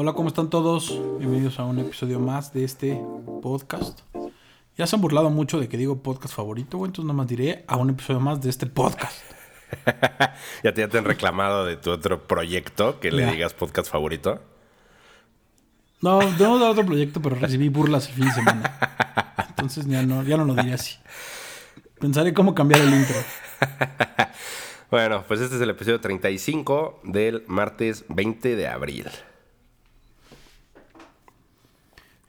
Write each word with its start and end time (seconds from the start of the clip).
Hola, 0.00 0.12
¿cómo 0.12 0.28
están 0.28 0.48
todos? 0.48 0.96
Bienvenidos 1.18 1.58
a 1.58 1.64
un 1.64 1.80
episodio 1.80 2.20
más 2.20 2.52
de 2.52 2.62
este 2.62 3.02
podcast. 3.42 3.98
Ya 4.76 4.86
se 4.86 4.94
han 4.94 5.02
burlado 5.02 5.28
mucho 5.28 5.58
de 5.58 5.68
que 5.68 5.76
digo 5.76 6.04
podcast 6.04 6.36
favorito, 6.36 6.76
entonces 6.76 7.04
nada 7.04 7.16
más 7.16 7.26
diré 7.26 7.64
a 7.66 7.76
un 7.76 7.90
episodio 7.90 8.20
más 8.20 8.40
de 8.40 8.48
este 8.48 8.66
podcast. 8.66 9.20
ya, 10.62 10.72
te, 10.72 10.84
han 10.84 11.04
reclamado 11.04 11.64
de 11.64 11.76
tu 11.76 11.90
otro 11.90 12.28
proyecto 12.28 13.00
que 13.00 13.10
le 13.10 13.28
digas 13.28 13.54
podcast 13.54 13.90
favorito. 13.90 14.40
No, 16.00 16.20
tengo 16.38 16.64
otro 16.64 16.86
proyecto, 16.86 17.20
pero 17.20 17.34
recibí 17.34 17.68
burlas 17.68 18.06
el 18.06 18.14
fin 18.14 18.26
de 18.26 18.32
semana. 18.34 18.78
Entonces 19.48 19.84
ya 19.88 20.04
no, 20.04 20.22
ya 20.22 20.36
no 20.36 20.44
lo 20.44 20.54
diré 20.54 20.74
así. 20.74 20.94
Pensaré 21.98 22.32
cómo 22.32 22.54
cambiar 22.54 22.82
el 22.82 22.94
intro. 22.94 23.16
bueno, 24.92 25.24
pues 25.26 25.40
este 25.40 25.56
es 25.56 25.60
el 25.60 25.70
episodio 25.70 26.00
35 26.00 27.00
del 27.02 27.42
martes 27.48 28.04
20 28.08 28.54
de 28.54 28.68
abril. 28.68 29.10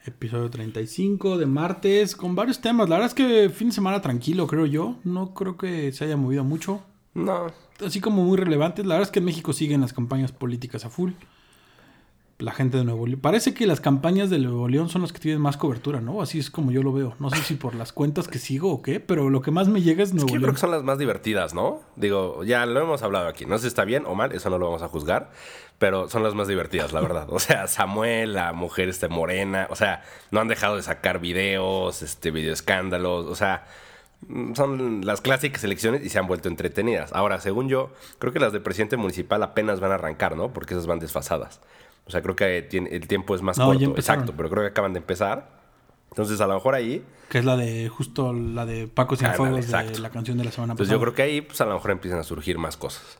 Episodio 0.09 0.49
35 0.49 1.37
de 1.37 1.45
martes 1.45 2.15
con 2.15 2.35
varios 2.35 2.59
temas. 2.61 2.89
La 2.89 2.95
verdad 2.95 3.07
es 3.07 3.13
que 3.13 3.49
fin 3.49 3.69
de 3.69 3.75
semana 3.75 4.01
tranquilo, 4.01 4.47
creo 4.47 4.65
yo. 4.65 4.95
No 5.03 5.33
creo 5.33 5.57
que 5.57 5.91
se 5.91 6.03
haya 6.03 6.17
movido 6.17 6.43
mucho. 6.43 6.81
No. 7.13 7.47
Así 7.83 8.01
como 8.01 8.23
muy 8.23 8.37
relevantes. 8.37 8.85
La 8.85 8.95
verdad 8.95 9.07
es 9.07 9.11
que 9.11 9.19
en 9.19 9.25
México 9.25 9.53
siguen 9.53 9.81
las 9.81 9.93
campañas 9.93 10.31
políticas 10.31 10.85
a 10.85 10.89
full 10.89 11.11
la 12.39 12.53
gente 12.53 12.77
de 12.77 12.85
Nuevo 12.85 13.05
León. 13.05 13.19
Parece 13.19 13.53
que 13.53 13.67
las 13.67 13.81
campañas 13.81 14.29
de 14.29 14.39
Nuevo 14.39 14.67
León 14.69 14.87
son 14.87 15.01
las 15.01 15.11
que 15.11 15.19
tienen 15.19 15.41
más 15.41 15.57
cobertura, 15.57 15.99
¿no? 15.99 16.21
Así 16.21 16.39
es 16.39 16.49
como 16.49 16.71
yo 16.71 16.81
lo 16.81 16.93
veo. 16.93 17.15
No 17.19 17.29
sé 17.29 17.37
si 17.43 17.55
por 17.55 17.75
las 17.75 17.91
cuentas 17.91 18.29
que 18.29 18.39
sigo 18.39 18.71
o 18.71 18.81
qué, 18.81 19.01
pero 19.01 19.29
lo 19.29 19.41
que 19.41 19.51
más 19.51 19.67
me 19.67 19.81
llega 19.81 20.03
es 20.03 20.13
Nuevo 20.13 20.27
es 20.27 20.33
que 20.33 20.39
Yo 20.39 20.43
creo 20.43 20.53
que 20.53 20.59
son 20.59 20.71
las 20.71 20.83
más 20.83 20.97
divertidas, 20.97 21.53
¿no? 21.53 21.81
Digo, 21.97 22.45
ya 22.45 22.65
lo 22.65 22.79
hemos 22.79 23.03
hablado 23.03 23.27
aquí. 23.27 23.45
No 23.45 23.57
sé 23.57 23.63
si 23.63 23.67
está 23.67 23.83
bien 23.83 24.05
o 24.05 24.15
mal, 24.15 24.31
eso 24.31 24.49
no 24.49 24.57
lo 24.57 24.67
vamos 24.67 24.81
a 24.81 24.87
juzgar, 24.87 25.31
pero 25.79 26.07
son 26.07 26.23
las 26.23 26.33
más 26.33 26.47
divertidas, 26.47 26.93
la 26.93 27.01
verdad. 27.01 27.27
O 27.39 27.39
sea, 27.39 27.67
Samuel, 27.67 28.33
la 28.33 28.53
mujer 28.53 28.87
este 28.87 29.09
morena, 29.09 29.67
o 29.69 29.75
sea, 29.75 30.03
no 30.31 30.39
han 30.39 30.47
dejado 30.47 30.77
de 30.77 30.81
sacar 30.81 31.19
videos, 31.19 32.01
este, 32.01 32.31
video 32.31 32.53
escándalos, 32.53 33.25
o 33.25 33.35
sea, 33.35 33.65
son 34.55 35.05
las 35.05 35.19
clásicas 35.19 35.63
elecciones 35.65 36.05
y 36.05 36.09
se 36.09 36.19
han 36.19 36.27
vuelto 36.27 36.47
entretenidas. 36.47 37.11
Ahora, 37.11 37.41
según 37.41 37.67
yo, 37.67 37.91
creo 38.17 38.31
que 38.31 38.39
las 38.39 38.53
de 38.53 38.61
presidente 38.61 38.95
municipal 38.95 39.43
apenas 39.43 39.81
van 39.81 39.91
a 39.91 39.95
arrancar, 39.95 40.37
¿no? 40.37 40.53
Porque 40.53 40.73
esas 40.73 40.87
van 40.87 40.99
desfasadas. 40.99 41.59
O 42.09 42.11
sea, 42.11 42.23
creo 42.23 42.35
que 42.35 42.67
el 42.71 43.07
tiempo 43.07 43.35
es 43.35 43.43
más 43.43 43.59
corto. 43.59 43.91
Exacto, 43.95 44.33
pero 44.35 44.49
creo 44.49 44.63
que 44.63 44.69
acaban 44.69 44.93
de 44.93 44.97
empezar. 44.97 45.59
Entonces, 46.09 46.41
a 46.41 46.47
lo 46.47 46.55
mejor 46.55 46.73
ahí. 46.73 47.05
Que 47.29 47.37
es 47.37 47.45
la 47.45 47.55
de 47.55 47.87
justo 47.87 48.33
la 48.33 48.65
de 48.65 48.87
Paco 48.87 49.15
Cienfuegos 49.15 49.67
de 49.67 49.99
la 49.99 50.09
canción 50.09 50.39
de 50.39 50.43
la 50.43 50.51
semana 50.51 50.73
pasada. 50.73 50.85
Entonces, 50.85 50.91
yo 50.91 50.99
creo 50.99 51.13
que 51.13 51.21
ahí, 51.21 51.41
pues 51.41 51.61
a 51.61 51.65
lo 51.65 51.75
mejor 51.75 51.91
empiezan 51.91 52.19
a 52.19 52.23
surgir 52.23 52.57
más 52.57 52.77
cosas. 52.77 53.19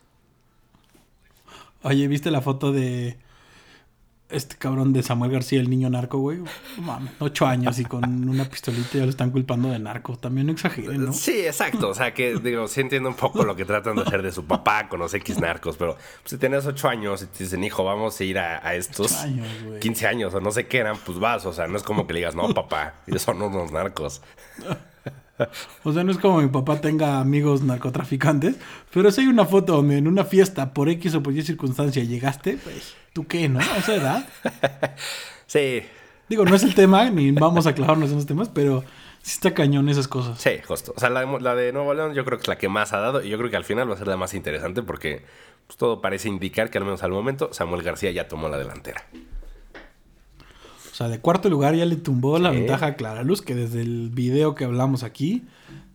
Oye, 1.83 2.07
¿viste 2.07 2.31
la 2.31 2.41
foto 2.41 2.71
de 2.71 3.19
este 4.29 4.55
cabrón 4.57 4.93
de 4.93 5.01
Samuel 5.01 5.31
García, 5.31 5.59
el 5.59 5.69
niño 5.69 5.89
narco, 5.89 6.19
güey. 6.19 6.39
Mames, 6.77 7.13
ocho 7.19 7.47
años 7.47 7.79
y 7.79 7.85
con 7.85 8.29
una 8.29 8.45
pistolita 8.45 8.97
ya 8.97 9.03
lo 9.03 9.09
están 9.09 9.31
culpando 9.31 9.69
de 9.69 9.79
narco. 9.79 10.17
También 10.17 10.47
no 10.47 10.53
exageren, 10.53 11.05
¿no? 11.05 11.13
Sí, 11.13 11.45
exacto. 11.45 11.89
O 11.89 11.93
sea, 11.93 12.13
que 12.13 12.35
digo, 12.35 12.67
sí 12.67 12.81
entiendo 12.81 13.09
un 13.09 13.15
poco 13.15 13.43
lo 13.43 13.55
que 13.55 13.65
tratan 13.65 13.95
de 13.95 14.03
hacer 14.03 14.21
de 14.21 14.31
su 14.31 14.45
papá 14.45 14.87
con 14.87 14.99
los 14.99 15.13
X 15.13 15.39
narcos, 15.39 15.77
pero 15.77 15.95
pues, 15.95 16.05
si 16.25 16.37
tienes 16.37 16.65
ocho 16.65 16.87
años 16.87 17.23
y 17.23 17.25
te 17.25 17.43
dicen, 17.43 17.63
hijo, 17.63 17.83
vamos 17.83 18.19
a 18.19 18.23
ir 18.23 18.37
a, 18.37 18.75
estos 18.75 19.13
años, 19.13 19.47
15 19.81 20.07
años 20.07 20.33
o 20.33 20.39
no 20.39 20.51
sé 20.51 20.67
qué 20.67 20.77
eran, 20.77 20.97
pues 20.97 21.19
vas. 21.19 21.45
O 21.45 21.53
sea, 21.53 21.67
no 21.67 21.77
es 21.77 21.83
como 21.83 22.05
que 22.05 22.13
le 22.13 22.19
digas, 22.19 22.35
no, 22.35 22.53
papá, 22.53 22.95
ellos 23.07 23.21
son 23.21 23.41
unos 23.41 23.71
narcos. 23.71 24.21
O 25.83 25.93
sea, 25.93 26.03
no 26.03 26.11
es 26.11 26.17
como 26.17 26.41
mi 26.41 26.47
papá 26.47 26.81
tenga 26.81 27.19
amigos 27.19 27.61
narcotraficantes, 27.61 28.55
pero 28.93 29.11
si 29.11 29.21
hay 29.21 29.27
una 29.27 29.45
foto 29.45 29.77
donde 29.77 29.97
en 29.97 30.07
una 30.07 30.25
fiesta, 30.25 30.73
por 30.73 30.89
X 30.89 31.15
o 31.15 31.23
por 31.23 31.33
Y 31.33 31.41
circunstancia, 31.41 32.03
llegaste, 32.03 32.57
pues, 32.63 32.95
¿tú 33.13 33.27
qué, 33.27 33.49
no? 33.49 33.59
A 33.59 33.77
esa 33.77 33.95
edad. 33.95 34.29
Sí. 35.47 35.81
Digo, 36.27 36.45
no 36.45 36.55
es 36.55 36.61
el 36.61 36.75
tema, 36.75 37.09
ni 37.09 37.31
vamos 37.31 37.65
a 37.65 37.73
clavarnos 37.73 38.11
en 38.11 38.17
los 38.17 38.27
temas, 38.27 38.49
pero 38.49 38.83
sí 39.23 39.31
está 39.33 39.55
cañón 39.55 39.89
esas 39.89 40.07
cosas. 40.07 40.39
Sí, 40.39 40.51
justo. 40.67 40.93
O 40.95 40.99
sea, 40.99 41.09
la 41.09 41.55
de, 41.55 41.73
Nuevo 41.73 41.93
León 41.95 42.13
yo 42.13 42.23
creo 42.23 42.37
que 42.37 42.43
es 42.43 42.47
la 42.47 42.59
que 42.59 42.69
más 42.69 42.93
ha 42.93 42.99
dado 42.99 43.23
y 43.23 43.29
yo 43.29 43.37
creo 43.39 43.49
que 43.49 43.57
al 43.57 43.65
final 43.65 43.89
va 43.89 43.95
a 43.95 43.97
ser 43.97 44.07
la 44.07 44.15
más 44.15 44.35
interesante 44.35 44.83
porque 44.83 45.25
pues, 45.65 45.75
todo 45.77 46.01
parece 46.01 46.29
indicar 46.29 46.69
que 46.69 46.77
al 46.77 46.83
menos 46.83 47.01
al 47.01 47.11
momento 47.11 47.49
Samuel 47.51 47.81
García 47.81 48.11
ya 48.11 48.27
tomó 48.27 48.47
la 48.47 48.59
delantera. 48.59 49.03
O 50.99 51.01
sea, 51.01 51.07
de 51.07 51.21
cuarto 51.21 51.49
lugar 51.49 51.75
ya 51.75 51.85
le 51.85 51.95
tumbó 51.95 52.39
la 52.39 52.51
ventaja 52.51 52.87
a 52.87 52.95
Clara 52.95 53.23
Luz, 53.23 53.41
que 53.41 53.55
desde 53.55 53.79
el 53.79 54.09
video 54.09 54.53
que 54.53 54.65
hablamos 54.65 55.03
aquí 55.03 55.45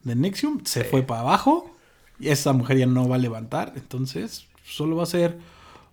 de 0.03 0.15
Nexium 0.15 0.65
se 0.65 0.83
fue 0.83 1.03
para 1.03 1.21
abajo. 1.21 1.71
Y 2.19 2.31
esa 2.31 2.55
mujer 2.55 2.79
ya 2.79 2.87
no 2.87 3.07
va 3.07 3.17
a 3.17 3.19
levantar. 3.19 3.75
Entonces, 3.77 4.47
solo 4.65 4.97
va 4.97 5.03
a 5.03 5.07
ser 5.07 5.37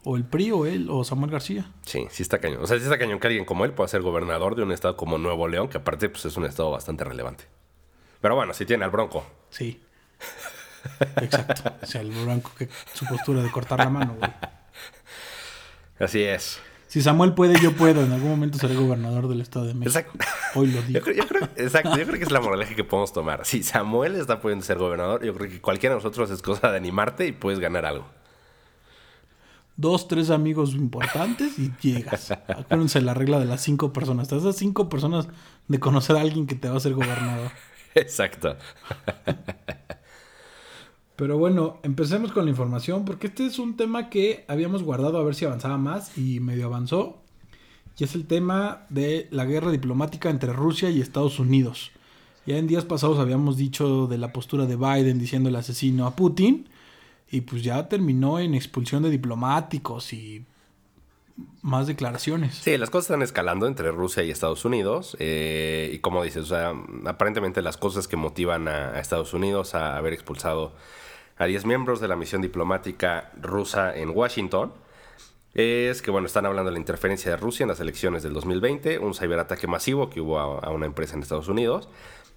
o 0.05 0.15
el 0.15 0.23
PRI 0.23 0.51
o 0.53 0.65
él 0.65 0.87
o 0.89 1.03
Samuel 1.03 1.29
García. 1.29 1.69
Sí, 1.81 2.07
sí 2.09 2.23
está 2.23 2.39
cañón. 2.39 2.63
O 2.63 2.67
sea, 2.67 2.77
sí 2.77 2.83
está 2.83 2.97
cañón 2.97 3.19
que 3.19 3.27
alguien 3.27 3.43
como 3.43 3.65
él 3.65 3.73
pueda 3.73 3.89
ser 3.89 4.01
gobernador 4.01 4.55
de 4.55 4.63
un 4.63 4.71
estado 4.71 4.95
como 4.95 5.17
Nuevo 5.17 5.49
León, 5.49 5.67
que 5.67 5.79
aparte 5.79 6.07
pues, 6.07 6.23
es 6.23 6.37
un 6.37 6.45
estado 6.45 6.71
bastante 6.71 7.03
relevante. 7.03 7.43
Pero 8.21 8.35
bueno, 8.35 8.53
si 8.53 8.65
tiene 8.65 8.85
al 8.85 8.91
Bronco. 8.91 9.25
Sí. 9.49 9.81
Exacto. 11.17 11.63
O 11.81 11.85
sea, 11.85 11.99
el 11.99 12.11
Bronco 12.11 12.53
que 12.57 12.69
su 12.93 13.05
postura 13.05 13.43
de 13.43 13.51
cortar 13.51 13.79
la 13.79 13.89
mano, 13.89 14.15
güey. 14.17 14.31
Así 15.99 16.23
es 16.23 16.61
si 16.91 17.01
Samuel 17.01 17.33
puede, 17.33 17.57
yo 17.61 17.71
puedo. 17.71 18.03
En 18.03 18.11
algún 18.11 18.31
momento 18.31 18.57
seré 18.57 18.75
gobernador 18.75 19.29
del 19.29 19.39
Estado 19.39 19.65
de 19.65 19.73
México. 19.73 19.97
Exacto. 19.97 20.25
Hoy 20.55 20.67
lo 20.73 20.81
digo. 20.81 20.99
Yo 20.99 21.25
creo, 21.25 21.47
exacto, 21.55 21.97
yo 21.97 22.05
creo 22.05 22.17
que 22.17 22.25
es 22.25 22.31
la 22.31 22.41
moraleja 22.41 22.75
que 22.75 22.83
podemos 22.83 23.13
tomar. 23.13 23.45
Si 23.45 23.63
Samuel 23.63 24.15
está 24.15 24.41
pudiendo 24.41 24.65
ser 24.65 24.77
gobernador, 24.77 25.23
yo 25.23 25.33
creo 25.33 25.49
que 25.49 25.61
cualquiera 25.61 25.95
de 25.95 25.99
nosotros 25.99 26.29
es 26.31 26.41
cosa 26.41 26.69
de 26.69 26.75
animarte 26.75 27.25
y 27.27 27.31
puedes 27.31 27.61
ganar 27.61 27.85
algo. 27.85 28.05
Dos, 29.77 30.09
tres 30.09 30.31
amigos 30.31 30.73
importantes 30.73 31.57
y 31.57 31.71
llegas. 31.81 32.31
Acuérdense 32.31 32.99
la 32.99 33.13
regla 33.13 33.39
de 33.39 33.45
las 33.45 33.61
cinco 33.61 33.93
personas. 33.93 34.27
Te 34.27 34.37
das 34.37 34.57
cinco 34.57 34.89
personas 34.89 35.29
de 35.69 35.79
conocer 35.79 36.17
a 36.17 36.19
alguien 36.19 36.45
que 36.45 36.55
te 36.55 36.67
va 36.67 36.75
a 36.75 36.81
ser 36.81 36.93
gobernador. 36.93 37.51
Exacto. 37.95 38.57
Pero 41.21 41.37
bueno, 41.37 41.77
empecemos 41.83 42.31
con 42.31 42.45
la 42.45 42.49
información 42.49 43.05
porque 43.05 43.27
este 43.27 43.45
es 43.45 43.59
un 43.59 43.77
tema 43.77 44.09
que 44.09 44.43
habíamos 44.47 44.81
guardado 44.81 45.19
a 45.19 45.23
ver 45.23 45.35
si 45.35 45.45
avanzaba 45.45 45.77
más 45.77 46.17
y 46.17 46.39
medio 46.39 46.65
avanzó. 46.65 47.21
Y 47.95 48.05
es 48.05 48.15
el 48.15 48.25
tema 48.25 48.87
de 48.89 49.27
la 49.29 49.45
guerra 49.45 49.69
diplomática 49.69 50.31
entre 50.31 50.51
Rusia 50.51 50.89
y 50.89 50.99
Estados 50.99 51.37
Unidos. 51.37 51.91
Ya 52.47 52.57
en 52.57 52.65
días 52.65 52.85
pasados 52.85 53.19
habíamos 53.19 53.55
dicho 53.55 54.07
de 54.07 54.17
la 54.17 54.33
postura 54.33 54.65
de 54.65 54.75
Biden 54.75 55.19
diciendo 55.19 55.49
el 55.49 55.55
asesino 55.57 56.07
a 56.07 56.15
Putin. 56.15 56.67
Y 57.29 57.41
pues 57.41 57.61
ya 57.61 57.87
terminó 57.87 58.39
en 58.39 58.55
expulsión 58.55 59.03
de 59.03 59.11
diplomáticos 59.11 60.13
y 60.13 60.43
más 61.61 61.85
declaraciones. 61.85 62.55
Sí, 62.55 62.79
las 62.79 62.89
cosas 62.89 63.11
están 63.11 63.21
escalando 63.21 63.67
entre 63.67 63.91
Rusia 63.91 64.23
y 64.23 64.31
Estados 64.31 64.65
Unidos. 64.65 65.15
Eh, 65.19 65.91
y 65.93 65.99
como 65.99 66.23
dices, 66.23 66.45
o 66.45 66.47
sea, 66.47 66.73
aparentemente 67.05 67.61
las 67.61 67.77
cosas 67.77 68.07
que 68.07 68.17
motivan 68.17 68.67
a 68.67 68.99
Estados 68.99 69.35
Unidos 69.35 69.75
a 69.75 69.97
haber 69.97 70.13
expulsado 70.13 70.73
a 71.41 71.45
10 71.45 71.65
miembros 71.65 71.99
de 71.99 72.07
la 72.07 72.15
misión 72.15 72.39
diplomática 72.43 73.31
rusa 73.41 73.97
en 73.97 74.11
Washington 74.11 74.73
es 75.55 76.03
que, 76.03 76.11
bueno, 76.11 76.27
están 76.27 76.45
hablando 76.45 76.69
de 76.69 76.73
la 76.73 76.79
interferencia 76.79 77.31
de 77.31 77.37
Rusia 77.37 77.63
en 77.63 77.69
las 77.69 77.79
elecciones 77.79 78.21
del 78.21 78.33
2020, 78.33 78.99
un 78.99 79.15
ciberataque 79.15 79.65
masivo 79.65 80.07
que 80.07 80.21
hubo 80.21 80.39
a, 80.39 80.69
una 80.69 80.85
empresa 80.85 81.15
en 81.15 81.23
Estados 81.23 81.47
Unidos 81.47 81.89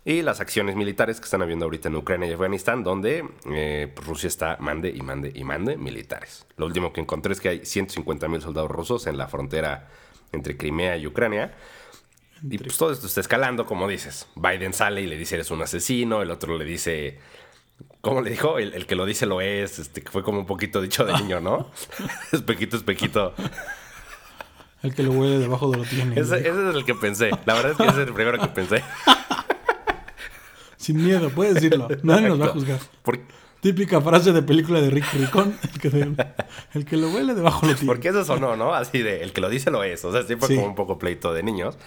y 0.07 0.23
las 0.23 0.41
acciones 0.41 0.75
militares 0.75 1.21
que 1.21 1.25
están 1.25 1.43
habiendo 1.43 1.67
ahorita 1.67 1.91
en 1.91 1.97
Ucrania 1.97 2.31
y 2.31 2.33
Afganistán, 2.33 2.83
donde 2.83 3.29
eh, 3.53 3.93
pues, 3.95 4.07
Rusia 4.07 4.29
está 4.29 4.57
mande 4.59 4.89
y 4.89 5.03
mande 5.03 5.31
y 5.35 5.45
mande 5.45 5.77
militares. 5.77 6.47
Lo 6.57 6.65
último 6.65 6.95
que 6.95 7.03
encontré 7.03 7.35
es 7.35 7.43
que 7.43 7.51
hay 7.51 7.67
150 7.67 8.27
mil 8.29 8.41
soldados 8.41 8.71
rusos 8.71 9.07
en 9.07 9.19
la 9.19 9.29
frontera 9.29 9.91
entre 10.33 10.57
Crimea 10.57 10.97
y 10.97 11.07
Ucrania. 11.07 11.55
Y 12.43 12.57
pues 12.57 12.79
todo 12.79 12.91
esto 12.91 13.07
está 13.07 13.21
escalando, 13.21 13.67
como 13.67 13.87
dices. 13.87 14.29
Biden 14.35 14.73
sale 14.73 15.03
y 15.03 15.07
le 15.07 15.19
dice 15.19 15.35
eres 15.35 15.51
un 15.51 15.61
asesino, 15.61 16.23
el 16.23 16.31
otro 16.31 16.57
le 16.57 16.65
dice 16.65 17.19
¿Cómo 18.05 18.21
le 18.21 18.31
dijo? 18.31 18.59
El, 18.59 18.87
que 18.87 18.97
lo 18.97 19.07
dice 19.07 19.25
lo 19.25 19.41
es. 19.41 19.79
Este, 19.79 20.03
que 20.03 20.11
fue 20.11 20.23
como 20.23 20.39
un 20.39 20.47
poquito 20.47 20.83
dicho 20.83 21.07
de 21.07 21.15
niño, 21.15 21.41
¿no? 21.41 21.71
espequito, 22.33 22.77
espequito. 22.77 23.35
El 24.83 24.95
que 24.95 25.03
lo 25.03 25.13
huele 25.13 25.39
debajo 25.39 25.71
de 25.71 25.79
lo 25.79 25.85
tiene. 25.85 26.21
Ese, 26.21 26.39
es 26.41 26.55
el 26.55 26.85
que 26.85 26.95
pensé. 26.95 27.31
La 27.47 27.55
verdad 27.55 27.73
es 27.73 27.79
que 27.79 27.85
ese 27.85 28.03
es 28.03 28.09
el 28.09 28.15
primero 28.15 28.39
que 28.39 28.49
pensé. 28.49 28.85
Sin 30.77 31.03
miedo, 31.03 31.31
puedes 31.31 31.55
decirlo. 31.55 31.89
Nadie 32.03 32.29
nos 32.29 32.39
va 32.39 32.47
a 32.47 32.49
juzgar. 32.49 32.79
Típica 33.61 34.03
frase 34.03 34.33
de 34.33 34.43
película 34.43 34.83
de 34.83 34.91
Rick 34.91 35.11
Ricón. 35.15 35.57
El 36.75 36.85
que, 36.85 36.99
lo 36.99 37.09
huele 37.09 37.33
debajo 37.33 37.67
lo 37.67 37.75
tiene. 37.75 37.87
Porque 37.87 38.09
eso 38.09 38.23
sonó, 38.23 38.55
¿no? 38.55 38.75
Así 38.75 39.01
de 39.01 39.23
el 39.23 39.33
que 39.33 39.41
lo 39.41 39.49
dice 39.49 39.71
lo 39.71 39.83
es. 39.83 40.05
O 40.05 40.13
sea, 40.13 40.23
sí 40.25 40.37
fue 40.37 40.55
como 40.55 40.67
un 40.67 40.75
poco 40.75 40.99
pleito 40.99 41.33
de 41.33 41.43
niños. 41.43 41.79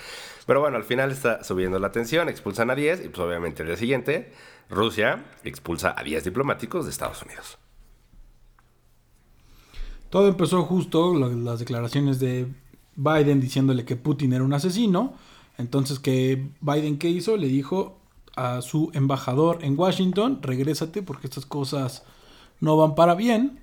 Pero 0.47 0.61
bueno, 0.61 0.77
al 0.77 0.83
final 0.83 1.11
está 1.11 1.43
subiendo 1.43 1.77
la 1.77 1.91
tensión, 1.91 2.29
expulsan 2.29 2.71
a 2.71 2.75
10 2.75 3.05
y 3.05 3.09
pues 3.09 3.19
obviamente 3.19 3.61
el 3.61 3.67
día 3.67 3.77
siguiente 3.77 4.31
Rusia 4.69 5.25
expulsa 5.43 5.95
a 5.97 6.03
10 6.03 6.23
diplomáticos 6.23 6.85
de 6.85 6.91
Estados 6.91 7.21
Unidos. 7.21 7.57
Todo 10.09 10.27
empezó 10.27 10.63
justo 10.63 11.13
las 11.15 11.59
declaraciones 11.59 12.19
de 12.19 12.47
Biden 12.95 13.41
diciéndole 13.41 13.85
que 13.85 13.95
Putin 13.95 14.33
era 14.33 14.43
un 14.43 14.53
asesino. 14.53 15.13
Entonces, 15.57 15.99
que 15.99 16.49
Biden 16.61 16.97
qué 16.97 17.09
hizo? 17.09 17.35
Le 17.37 17.47
dijo 17.47 17.99
a 18.35 18.61
su 18.61 18.91
embajador 18.93 19.59
en 19.61 19.77
Washington, 19.77 20.39
regrésate 20.41 21.01
porque 21.01 21.27
estas 21.27 21.45
cosas 21.45 22.03
no 22.59 22.77
van 22.77 22.95
para 22.95 23.15
bien. 23.15 23.59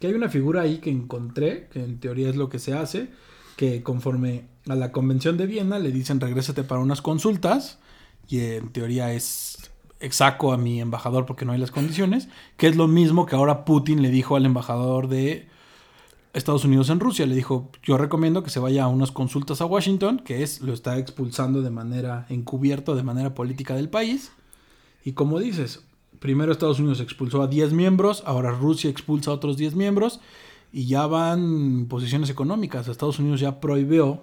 Que 0.00 0.08
hay 0.08 0.14
una 0.14 0.28
figura 0.28 0.62
ahí 0.62 0.78
que 0.78 0.90
encontré, 0.90 1.68
que 1.72 1.82
en 1.84 2.00
teoría 2.00 2.30
es 2.30 2.36
lo 2.36 2.48
que 2.48 2.58
se 2.58 2.74
hace, 2.74 3.10
que 3.56 3.82
conforme 3.82 4.46
a 4.68 4.74
la 4.74 4.92
Convención 4.92 5.36
de 5.36 5.46
Viena 5.46 5.78
le 5.78 5.92
dicen 5.92 6.20
regrésate 6.20 6.64
para 6.64 6.80
unas 6.80 7.02
consultas 7.02 7.78
y 8.28 8.40
en 8.40 8.72
teoría 8.72 9.12
es 9.12 9.71
exaco 10.02 10.52
a 10.52 10.58
mi 10.58 10.80
embajador 10.80 11.24
porque 11.26 11.44
no 11.44 11.52
hay 11.52 11.58
las 11.58 11.70
condiciones, 11.70 12.28
que 12.56 12.66
es 12.66 12.76
lo 12.76 12.88
mismo 12.88 13.24
que 13.24 13.36
ahora 13.36 13.64
Putin 13.64 14.02
le 14.02 14.10
dijo 14.10 14.36
al 14.36 14.44
embajador 14.44 15.08
de 15.08 15.48
Estados 16.34 16.64
Unidos 16.64 16.90
en 16.90 17.00
Rusia. 17.00 17.26
Le 17.26 17.34
dijo, 17.34 17.70
yo 17.82 17.96
recomiendo 17.96 18.42
que 18.42 18.50
se 18.50 18.60
vaya 18.60 18.84
a 18.84 18.88
unas 18.88 19.12
consultas 19.12 19.60
a 19.60 19.66
Washington, 19.66 20.18
que 20.18 20.42
es, 20.42 20.60
lo 20.60 20.72
está 20.72 20.98
expulsando 20.98 21.62
de 21.62 21.70
manera 21.70 22.26
encubierta, 22.28 22.94
de 22.94 23.02
manera 23.02 23.34
política 23.34 23.74
del 23.74 23.88
país. 23.88 24.32
Y 25.04 25.12
como 25.12 25.38
dices, 25.38 25.84
primero 26.18 26.52
Estados 26.52 26.78
Unidos 26.78 27.00
expulsó 27.00 27.42
a 27.42 27.46
10 27.46 27.72
miembros, 27.72 28.22
ahora 28.26 28.50
Rusia 28.50 28.90
expulsa 28.90 29.30
a 29.30 29.34
otros 29.34 29.56
10 29.56 29.74
miembros 29.74 30.20
y 30.72 30.86
ya 30.86 31.06
van 31.06 31.86
posiciones 31.88 32.30
económicas. 32.30 32.88
Estados 32.88 33.18
Unidos 33.18 33.40
ya 33.40 33.60
prohibió 33.60 34.22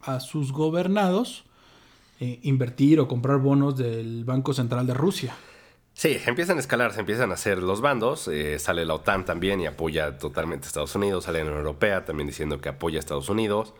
a 0.00 0.20
sus 0.20 0.52
gobernados 0.52 1.44
eh, 2.20 2.40
invertir 2.42 3.00
o 3.00 3.08
comprar 3.08 3.38
bonos 3.38 3.76
del 3.76 4.24
Banco 4.24 4.52
Central 4.52 4.86
de 4.86 4.94
Rusia. 4.94 5.36
Sí, 5.98 6.16
empiezan 6.26 6.58
a 6.58 6.60
escalar, 6.60 6.92
se 6.92 7.00
empiezan 7.00 7.32
a 7.32 7.34
hacer 7.34 7.58
los 7.58 7.80
bandos. 7.80 8.28
Eh, 8.28 8.58
sale 8.60 8.84
la 8.84 8.94
OTAN 8.94 9.24
también 9.24 9.60
y 9.60 9.66
apoya 9.66 10.16
totalmente 10.16 10.66
a 10.66 10.68
Estados 10.68 10.94
Unidos. 10.94 11.24
Sale 11.24 11.38
la 11.38 11.46
Unión 11.46 11.58
Europea 11.58 12.04
también 12.04 12.28
diciendo 12.28 12.60
que 12.60 12.68
apoya 12.68 12.98
a 12.98 13.00
Estados 13.00 13.28
Unidos. 13.28 13.74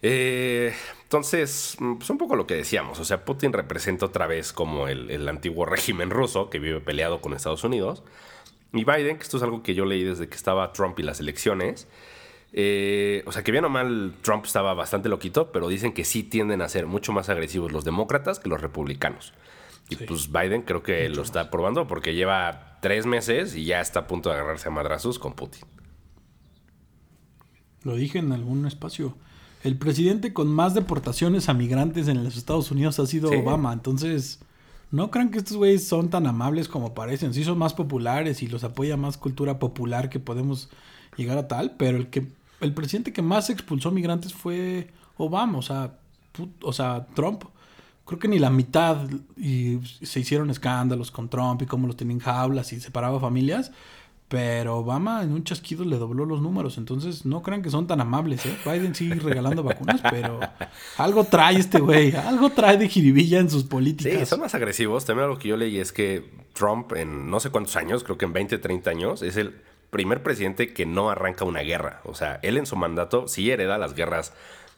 Eh, 0.00 0.74
entonces, 1.02 1.76
pues 1.78 2.08
un 2.08 2.18
poco 2.18 2.34
lo 2.34 2.46
que 2.46 2.54
decíamos. 2.54 2.98
O 2.98 3.04
sea, 3.04 3.24
Putin 3.26 3.52
representa 3.52 4.06
otra 4.06 4.26
vez 4.26 4.54
como 4.54 4.88
el, 4.88 5.10
el 5.10 5.28
antiguo 5.28 5.66
régimen 5.66 6.08
ruso 6.08 6.48
que 6.48 6.58
vive 6.58 6.80
peleado 6.80 7.20
con 7.20 7.34
Estados 7.34 7.62
Unidos. 7.62 8.02
Y 8.72 8.84
Biden, 8.84 9.18
que 9.18 9.22
esto 9.22 9.36
es 9.36 9.42
algo 9.42 9.62
que 9.62 9.74
yo 9.74 9.84
leí 9.84 10.04
desde 10.04 10.28
que 10.28 10.36
estaba 10.36 10.72
Trump 10.72 10.98
y 10.98 11.02
las 11.02 11.20
elecciones. 11.20 11.88
Eh, 12.52 13.22
o 13.26 13.32
sea, 13.32 13.42
que 13.42 13.52
bien 13.52 13.64
o 13.64 13.70
mal, 13.70 14.14
Trump 14.22 14.44
estaba 14.44 14.74
bastante 14.74 15.08
loquito, 15.08 15.52
pero 15.52 15.68
dicen 15.68 15.92
que 15.92 16.04
sí 16.04 16.22
tienden 16.22 16.60
a 16.60 16.68
ser 16.68 16.86
mucho 16.86 17.12
más 17.12 17.28
agresivos 17.28 17.72
los 17.72 17.84
demócratas 17.84 18.38
que 18.38 18.48
los 18.48 18.60
republicanos. 18.60 19.32
Y 19.88 19.96
pues 19.96 20.30
Biden 20.30 20.62
creo 20.62 20.82
que 20.82 21.08
lo 21.08 21.22
está 21.22 21.50
probando 21.50 21.86
porque 21.86 22.14
lleva 22.14 22.78
tres 22.80 23.04
meses 23.04 23.54
y 23.56 23.64
ya 23.64 23.80
está 23.80 24.00
a 24.00 24.06
punto 24.06 24.28
de 24.30 24.36
agarrarse 24.36 24.68
a 24.68 24.70
madrazos 24.70 25.18
con 25.18 25.34
Putin. 25.34 25.62
Lo 27.82 27.96
dije 27.96 28.18
en 28.18 28.32
algún 28.32 28.66
espacio. 28.66 29.14
El 29.64 29.76
presidente 29.76 30.32
con 30.32 30.48
más 30.48 30.74
deportaciones 30.74 31.48
a 31.48 31.54
migrantes 31.54 32.08
en 32.08 32.24
los 32.24 32.36
Estados 32.36 32.70
Unidos 32.70 32.98
ha 32.98 33.06
sido 33.06 33.30
Obama. 33.30 33.72
Entonces, 33.72 34.40
no 34.90 35.10
crean 35.10 35.30
que 35.30 35.38
estos 35.38 35.56
güeyes 35.56 35.86
son 35.86 36.10
tan 36.10 36.26
amables 36.26 36.68
como 36.68 36.94
parecen. 36.94 37.34
Sí 37.34 37.44
son 37.44 37.58
más 37.58 37.74
populares 37.74 38.42
y 38.42 38.48
los 38.48 38.64
apoya 38.64 38.96
más 38.96 39.16
cultura 39.18 39.58
popular 39.58 40.08
que 40.10 40.20
podemos 40.20 40.68
llegar 41.16 41.38
a 41.38 41.48
tal. 41.48 41.76
Pero 41.76 41.98
el 41.98 42.08
que 42.08 42.26
el 42.62 42.72
presidente 42.72 43.12
que 43.12 43.22
más 43.22 43.50
expulsó 43.50 43.90
migrantes 43.90 44.32
fue 44.32 44.88
Obama. 45.16 45.58
O 45.58 45.62
sea, 45.62 45.98
o 46.62 46.72
sea 46.72 47.06
Trump. 47.14 47.44
Creo 48.04 48.18
que 48.18 48.28
ni 48.28 48.38
la 48.38 48.50
mitad. 48.50 48.98
Y 49.36 49.78
se 50.02 50.20
hicieron 50.20 50.50
escándalos 50.50 51.10
con 51.10 51.28
Trump 51.28 51.62
y 51.62 51.66
cómo 51.66 51.86
los 51.86 51.96
tenía 51.96 52.14
en 52.14 52.20
jaulas 52.20 52.72
y 52.72 52.80
separaba 52.80 53.20
familias. 53.20 53.70
Pero 54.28 54.78
Obama 54.78 55.22
en 55.22 55.32
un 55.32 55.44
chasquido 55.44 55.84
le 55.84 55.98
dobló 55.98 56.24
los 56.24 56.40
números. 56.40 56.78
Entonces 56.78 57.26
no 57.26 57.42
crean 57.42 57.60
que 57.60 57.68
son 57.68 57.86
tan 57.86 58.00
amables, 58.00 58.46
¿eh? 58.46 58.56
Biden 58.64 58.94
sigue 58.94 59.16
regalando 59.16 59.62
vacunas, 59.62 60.00
pero 60.10 60.40
algo 60.96 61.24
trae 61.24 61.58
este 61.58 61.80
güey. 61.80 62.16
Algo 62.16 62.48
trae 62.48 62.78
de 62.78 62.88
jiribilla 62.88 63.40
en 63.40 63.50
sus 63.50 63.64
políticas. 63.64 64.20
Sí, 64.20 64.24
son 64.24 64.40
más 64.40 64.54
agresivos. 64.54 65.04
También 65.04 65.24
algo 65.24 65.38
que 65.38 65.48
yo 65.48 65.58
leí 65.58 65.78
es 65.78 65.92
que 65.92 66.30
Trump 66.54 66.94
en 66.94 67.30
no 67.30 67.40
sé 67.40 67.50
cuántos 67.50 67.76
años, 67.76 68.04
creo 68.04 68.16
que 68.16 68.24
en 68.24 68.32
20, 68.32 68.56
30 68.56 68.90
años, 68.90 69.20
es 69.20 69.36
el 69.36 69.54
primer 69.92 70.22
presidente 70.22 70.72
que 70.72 70.86
no 70.86 71.10
arranca 71.10 71.44
una 71.44 71.60
guerra. 71.60 72.00
O 72.04 72.14
sea, 72.14 72.40
él 72.42 72.56
en 72.56 72.64
su 72.64 72.76
mandato 72.76 73.28
sí 73.28 73.50
hereda 73.50 73.76
las 73.76 73.94
guerras 73.94 74.32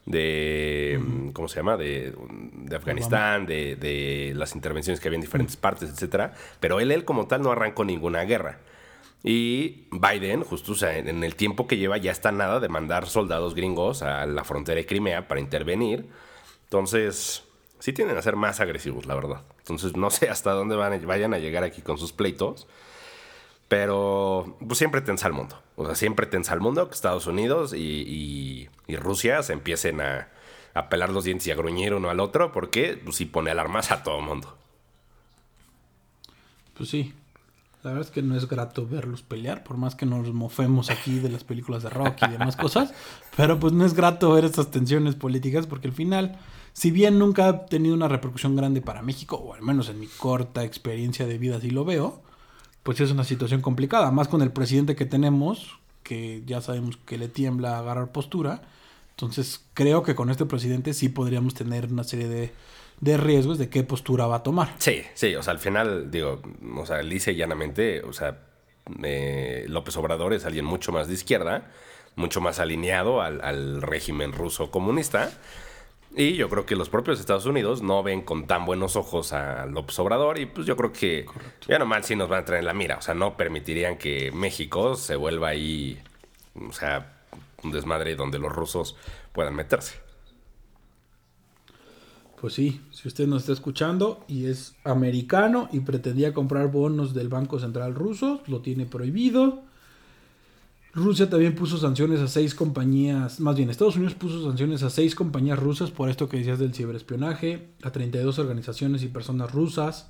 de, 0.06 1.00
¿cómo 1.32 1.46
se 1.46 1.60
llama? 1.60 1.76
De, 1.76 2.12
de 2.30 2.76
Afganistán, 2.76 3.46
de, 3.46 3.76
de, 3.76 4.32
las 4.34 4.56
intervenciones 4.56 4.98
que 4.98 5.06
había 5.06 5.18
en 5.18 5.22
diferentes 5.22 5.56
partes, 5.56 5.88
etcétera. 5.88 6.34
Pero 6.58 6.80
él, 6.80 6.90
él 6.90 7.04
como 7.04 7.28
tal 7.28 7.42
no 7.42 7.52
arrancó 7.52 7.84
ninguna 7.84 8.24
guerra. 8.24 8.58
Y 9.22 9.86
Biden, 9.92 10.42
justo 10.42 10.72
o 10.72 10.74
sea, 10.74 10.98
en 10.98 11.22
el 11.22 11.36
tiempo 11.36 11.68
que 11.68 11.76
lleva, 11.76 11.96
ya 11.96 12.10
está 12.10 12.32
nada 12.32 12.58
de 12.58 12.68
mandar 12.68 13.06
soldados 13.06 13.54
gringos 13.54 14.02
a 14.02 14.26
la 14.26 14.42
frontera 14.42 14.78
de 14.78 14.86
Crimea 14.86 15.28
para 15.28 15.40
intervenir. 15.40 16.08
Entonces, 16.64 17.44
sí 17.78 17.92
tienden 17.92 18.16
a 18.18 18.22
ser 18.22 18.34
más 18.34 18.58
agresivos, 18.58 19.06
la 19.06 19.14
verdad. 19.14 19.42
Entonces, 19.58 19.96
no 19.96 20.10
sé 20.10 20.28
hasta 20.28 20.50
dónde 20.50 20.74
van, 20.74 21.06
vayan 21.06 21.34
a 21.34 21.38
llegar 21.38 21.62
aquí 21.62 21.82
con 21.82 21.98
sus 21.98 22.12
pleitos. 22.12 22.66
Pero 23.68 24.56
pues, 24.66 24.78
siempre 24.78 25.00
tensa 25.00 25.26
el 25.26 25.32
mundo. 25.32 25.60
O 25.76 25.86
sea, 25.86 25.94
siempre 25.94 26.26
tensa 26.26 26.54
el 26.54 26.60
mundo 26.60 26.88
que 26.88 26.94
Estados 26.94 27.26
Unidos 27.26 27.74
y, 27.74 28.68
Rusia 28.88 29.42
se 29.42 29.52
empiecen 29.52 30.00
a, 30.00 30.28
a, 30.74 30.88
pelar 30.88 31.10
los 31.10 31.24
dientes 31.24 31.46
y 31.46 31.50
a 31.50 31.56
gruñir 31.56 31.94
uno 31.94 32.10
al 32.10 32.20
otro 32.20 32.52
porque 32.52 33.00
pues, 33.02 33.16
sí 33.16 33.24
pone 33.24 33.50
alarmas 33.50 33.90
a 33.90 34.02
todo 34.02 34.18
el 34.18 34.24
mundo. 34.26 34.56
Pues 36.74 36.90
sí, 36.90 37.14
la 37.84 37.90
verdad 37.90 38.06
es 38.06 38.10
que 38.10 38.22
no 38.22 38.34
es 38.34 38.48
grato 38.48 38.86
verlos 38.86 39.20
pelear, 39.20 39.62
por 39.62 39.76
más 39.76 39.94
que 39.94 40.06
nos 40.06 40.32
mofemos 40.32 40.88
aquí 40.88 41.18
de 41.18 41.28
las 41.28 41.44
películas 41.44 41.82
de 41.82 41.90
rock 41.90 42.16
y 42.26 42.30
demás 42.30 42.56
cosas. 42.56 42.94
Pero 43.36 43.60
pues 43.60 43.74
no 43.74 43.84
es 43.84 43.92
grato 43.92 44.32
ver 44.32 44.46
estas 44.46 44.70
tensiones 44.70 45.16
políticas 45.16 45.66
porque 45.66 45.88
al 45.88 45.92
final, 45.92 46.38
si 46.72 46.90
bien 46.90 47.18
nunca 47.18 47.46
ha 47.46 47.66
tenido 47.66 47.94
una 47.94 48.08
repercusión 48.08 48.56
grande 48.56 48.80
para 48.80 49.02
México, 49.02 49.36
o 49.36 49.52
al 49.52 49.60
menos 49.60 49.90
en 49.90 50.00
mi 50.00 50.06
corta 50.06 50.64
experiencia 50.64 51.26
de 51.26 51.36
vida 51.36 51.58
así 51.58 51.68
lo 51.68 51.84
veo, 51.84 52.22
pues 52.84 53.00
es 53.00 53.10
una 53.10 53.24
situación 53.24 53.60
complicada. 53.60 54.12
Más 54.12 54.28
con 54.28 54.40
el 54.42 54.52
presidente 54.52 54.94
que 54.94 55.06
tenemos, 55.06 55.80
que 56.04 56.44
ya 56.46 56.60
sabemos 56.60 56.96
que 57.04 57.18
le 57.18 57.26
tiembla 57.26 57.78
agarrar 57.78 58.12
postura. 58.12 58.62
Entonces 59.10 59.64
creo 59.74 60.04
que 60.04 60.14
con 60.14 60.30
este 60.30 60.46
presidente 60.46 60.94
sí 60.94 61.08
podríamos 61.08 61.54
tener 61.54 61.92
una 61.92 62.04
serie 62.04 62.28
de 62.28 62.52
de 63.00 63.16
riesgos 63.16 63.58
de 63.58 63.68
qué 63.68 63.82
postura 63.82 64.26
va 64.26 64.36
a 64.36 64.42
tomar. 64.42 64.74
Sí, 64.78 65.02
sí, 65.14 65.34
o 65.34 65.42
sea, 65.42 65.52
al 65.52 65.58
final, 65.58 66.10
digo, 66.10 66.40
o 66.76 66.86
sea, 66.86 66.98
dice 66.98 67.34
llanamente, 67.34 68.02
o 68.02 68.12
sea, 68.12 68.38
eh, 69.02 69.66
López 69.68 69.96
Obrador 69.96 70.32
es 70.32 70.44
alguien 70.44 70.64
mucho 70.64 70.92
más 70.92 71.08
de 71.08 71.14
izquierda, 71.14 71.70
mucho 72.16 72.40
más 72.40 72.60
alineado 72.60 73.20
al, 73.22 73.82
régimen 73.82 74.32
ruso 74.32 74.70
comunista. 74.70 75.32
Y 76.16 76.34
yo 76.34 76.48
creo 76.48 76.64
que 76.64 76.76
los 76.76 76.88
propios 76.88 77.18
Estados 77.18 77.44
Unidos 77.44 77.82
no 77.82 78.04
ven 78.04 78.22
con 78.22 78.46
tan 78.46 78.64
buenos 78.64 78.94
ojos 78.94 79.32
a 79.32 79.66
López 79.66 79.98
Obrador 79.98 80.38
y 80.38 80.46
pues 80.46 80.64
yo 80.64 80.76
creo 80.76 80.92
que 80.92 81.26
ya 81.66 81.78
nomás 81.78 82.06
sí 82.06 82.14
nos 82.14 82.28
van 82.28 82.42
a 82.42 82.44
traer 82.44 82.60
en 82.60 82.66
la 82.66 82.72
mira. 82.72 82.98
O 82.98 83.02
sea, 83.02 83.14
no 83.14 83.36
permitirían 83.36 83.98
que 83.98 84.30
México 84.30 84.94
se 84.94 85.16
vuelva 85.16 85.48
ahí, 85.48 86.00
o 86.54 86.72
sea, 86.72 87.14
un 87.64 87.72
desmadre 87.72 88.14
donde 88.14 88.38
los 88.38 88.52
rusos 88.52 88.96
puedan 89.32 89.56
meterse. 89.56 89.96
Pues 92.40 92.54
sí, 92.54 92.80
si 92.92 93.08
usted 93.08 93.26
nos 93.26 93.42
está 93.42 93.52
escuchando 93.52 94.24
y 94.28 94.46
es 94.46 94.76
americano 94.84 95.68
y 95.72 95.80
pretendía 95.80 96.32
comprar 96.32 96.70
bonos 96.70 97.12
del 97.14 97.28
Banco 97.28 97.58
Central 97.58 97.94
ruso, 97.94 98.40
lo 98.46 98.60
tiene 98.60 98.86
prohibido. 98.86 99.62
Rusia 100.94 101.28
también 101.28 101.54
puso 101.54 101.76
sanciones 101.76 102.20
a 102.20 102.28
seis 102.28 102.54
compañías, 102.54 103.40
más 103.40 103.56
bien 103.56 103.68
Estados 103.68 103.96
Unidos 103.96 104.14
puso 104.14 104.44
sanciones 104.44 104.82
a 104.82 104.90
seis 104.90 105.14
compañías 105.14 105.58
rusas 105.58 105.90
por 105.90 106.08
esto 106.08 106.28
que 106.28 106.38
decías 106.38 106.58
del 106.58 106.74
ciberespionaje, 106.74 107.68
a 107.82 107.90
32 107.90 108.38
organizaciones 108.38 109.02
y 109.02 109.08
personas 109.08 109.50
rusas. 109.50 110.08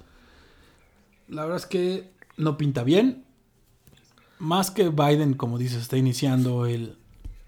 La 1.28 1.42
verdad 1.42 1.58
es 1.58 1.66
que 1.66 2.12
no 2.36 2.58
pinta 2.58 2.84
bien. 2.84 3.24
Más 4.38 4.70
que 4.70 4.90
Biden, 4.90 5.34
como 5.34 5.56
dices, 5.58 5.80
está 5.82 5.96
iniciando 5.96 6.66
el, 6.66 6.96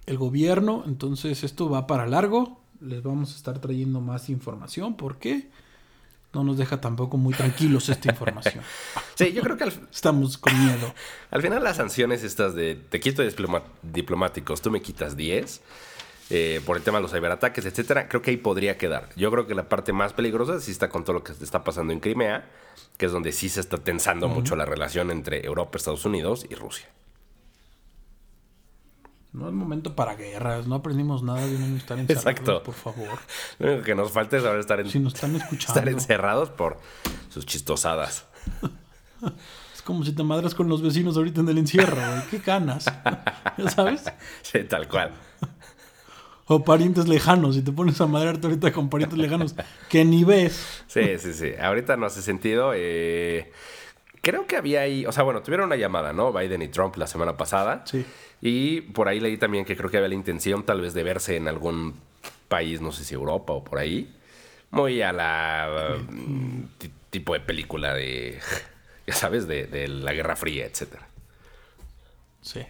el 0.07 0.17
gobierno, 0.17 0.85
entonces 0.87 1.45
esto 1.45 1.69
va 1.69 1.87
para 1.87 2.07
largo 2.07 2.61
les 2.81 3.03
vamos 3.03 3.33
a 3.33 3.37
estar 3.37 3.59
trayendo 3.59 4.01
más 4.01 4.29
información 4.29 4.97
porque 4.97 5.49
no 6.37 6.45
nos 6.45 6.59
deja 6.59 6.81
tampoco 6.81 7.17
muy 7.17 7.35
tranquilos 7.35 7.89
esta 7.89 8.11
información. 8.11 8.63
sí, 9.15 9.33
yo 9.33 9.43
creo 9.43 9.57
que 9.57 9.65
estamos 9.93 10.37
con 10.37 10.57
miedo. 10.59 10.95
Al 11.31 11.43
final 11.43 11.65
las 11.65 11.77
sanciones 11.77 12.23
estas 12.23 12.55
de 12.55 12.75
te 12.75 13.01
quito 13.01 13.23
diplomáticos, 13.83 14.61
tú 14.61 14.71
me 14.71 14.83
quitas 14.83 15.17
10 15.17 15.63
eh, 16.29 16.61
por 16.67 16.77
el 16.77 16.83
tema 16.83 16.99
de 16.99 17.03
los 17.03 17.13
ciberataques, 17.13 17.65
etcétera, 17.65 18.09
creo 18.09 18.21
que 18.21 18.33
ahí 18.33 18.37
podría 18.37 18.77
quedar. 18.77 19.09
Yo 19.17 19.31
creo 19.31 19.47
que 19.47 19.55
la 19.55 19.69
parte 19.69 19.93
más 19.93 20.13
peligrosa 20.13 20.61
sí 20.61 20.73
está 20.73 20.89
con 20.89 21.05
todo 21.05 21.15
lo 21.15 21.25
que 21.25 21.33
está 21.33 21.65
pasando 21.65 21.93
en 21.93 22.01
Crimea, 22.01 22.45
que 22.99 23.07
es 23.07 23.13
donde 23.13 23.33
sí 23.33 23.49
se 23.49 23.61
está 23.61 23.79
tensando 23.79 24.29
mucho 24.29 24.57
la 24.57 24.65
relación 24.65 25.11
entre 25.11 25.45
Europa, 25.45 25.79
Estados 25.79 26.05
Unidos 26.05 26.47
y 26.51 26.55
Rusia. 26.55 26.87
No 29.37 29.49
es 29.49 29.53
momento 29.55 29.95
para 29.95 30.15
guerras, 30.15 30.67
no 30.67 30.77
aprendimos 30.77 31.23
nada 31.23 31.47
de 31.47 31.59
no 31.59 31.77
estar 31.77 31.99
encerrados, 31.99 32.27
Exacto. 32.27 32.63
por 32.63 32.75
favor. 32.75 33.19
Lo 33.59 33.69
único 33.69 33.85
que 33.85 33.95
nos 33.95 34.11
falta 34.11 34.39
es 34.39 34.45
ahora 34.47 34.61
estar, 34.61 34.89
si 34.89 34.99
nos 34.99 35.13
están 35.13 35.37
escuchando. 35.37 35.79
estar 35.79 35.89
encerrados 35.91 36.49
por 36.49 36.79
sus 37.29 37.45
chistosadas. 37.45 38.25
Es 39.75 39.83
como 39.83 40.05
si 40.05 40.13
te 40.13 40.23
madras 40.23 40.55
con 40.55 40.69
los 40.69 40.83
vecinos 40.83 41.17
ahorita 41.17 41.41
en 41.41 41.49
el 41.49 41.59
encierro, 41.59 41.97
güey. 41.97 42.23
Qué 42.31 42.41
canas. 42.41 42.85
¿Ya 43.59 43.71
sabes? 43.71 44.05
Sí, 44.43 44.65
tal 44.65 44.89
cual. 44.89 45.13
O 46.47 46.63
parientes 46.65 47.09
lejanos, 47.09 47.57
y 47.57 47.63
te 47.63 47.73
pones 47.73 47.99
a 48.01 48.07
madrearte 48.07 48.47
ahorita 48.47 48.73
con 48.73 48.91
parientes 48.91 49.19
lejanos 49.19 49.55
que 49.89 50.05
ni 50.05 50.25
ves. 50.25 50.83
Sí, 50.87 51.19
sí, 51.19 51.33
sí. 51.33 51.53
Ahorita 51.61 51.97
no 51.97 52.07
hace 52.07 52.21
sentido. 52.23 52.73
Eh 52.75 53.53
creo 54.27 54.45
que 54.49 54.57
había 54.57 54.81
ahí, 54.81 55.07
o 55.07 55.13
sea, 55.13 55.23
bueno, 55.23 55.41
tuvieron 55.41 55.67
una 55.67 55.77
llamada, 55.77 56.13
¿no? 56.13 56.33
Biden 56.33 56.61
y 56.63 56.67
Trump 56.69 56.97
la 56.97 57.07
semana 57.07 57.37
pasada. 57.37 57.85
Sí. 57.87 58.05
Y 58.43 58.81
por 58.81 59.07
ahí 59.07 59.21
leí 59.21 59.37
también 59.37 59.65
que 59.65 59.77
creo 59.77 59.89
que 59.89 59.99
había 59.99 60.09
la 60.09 60.17
intención 60.17 60.65
tal 60.65 60.81
vez 60.81 60.95
de 60.95 61.05
verse 61.05 61.37
en 61.37 61.47
algún 61.47 61.95
país, 62.49 62.81
no 62.81 62.91
sé 62.91 63.05
si 63.05 63.15
Europa 63.15 63.53
o 63.53 63.63
por 63.63 63.79
ahí. 63.79 64.13
Muy 64.73 65.01
a 65.01 65.13
la 65.13 65.97
mm, 66.11 66.63
ti- 66.79 66.91
tipo 67.11 67.35
de 67.35 67.41
película 67.41 67.95
de, 67.95 68.41
ya 69.07 69.15
sabes, 69.15 69.47
de, 69.47 69.69
de 69.69 69.87
la 69.87 70.13
Guerra 70.13 70.35
Fría, 70.35 70.67
etcétera. 70.67 71.07
Sí. 72.43 72.63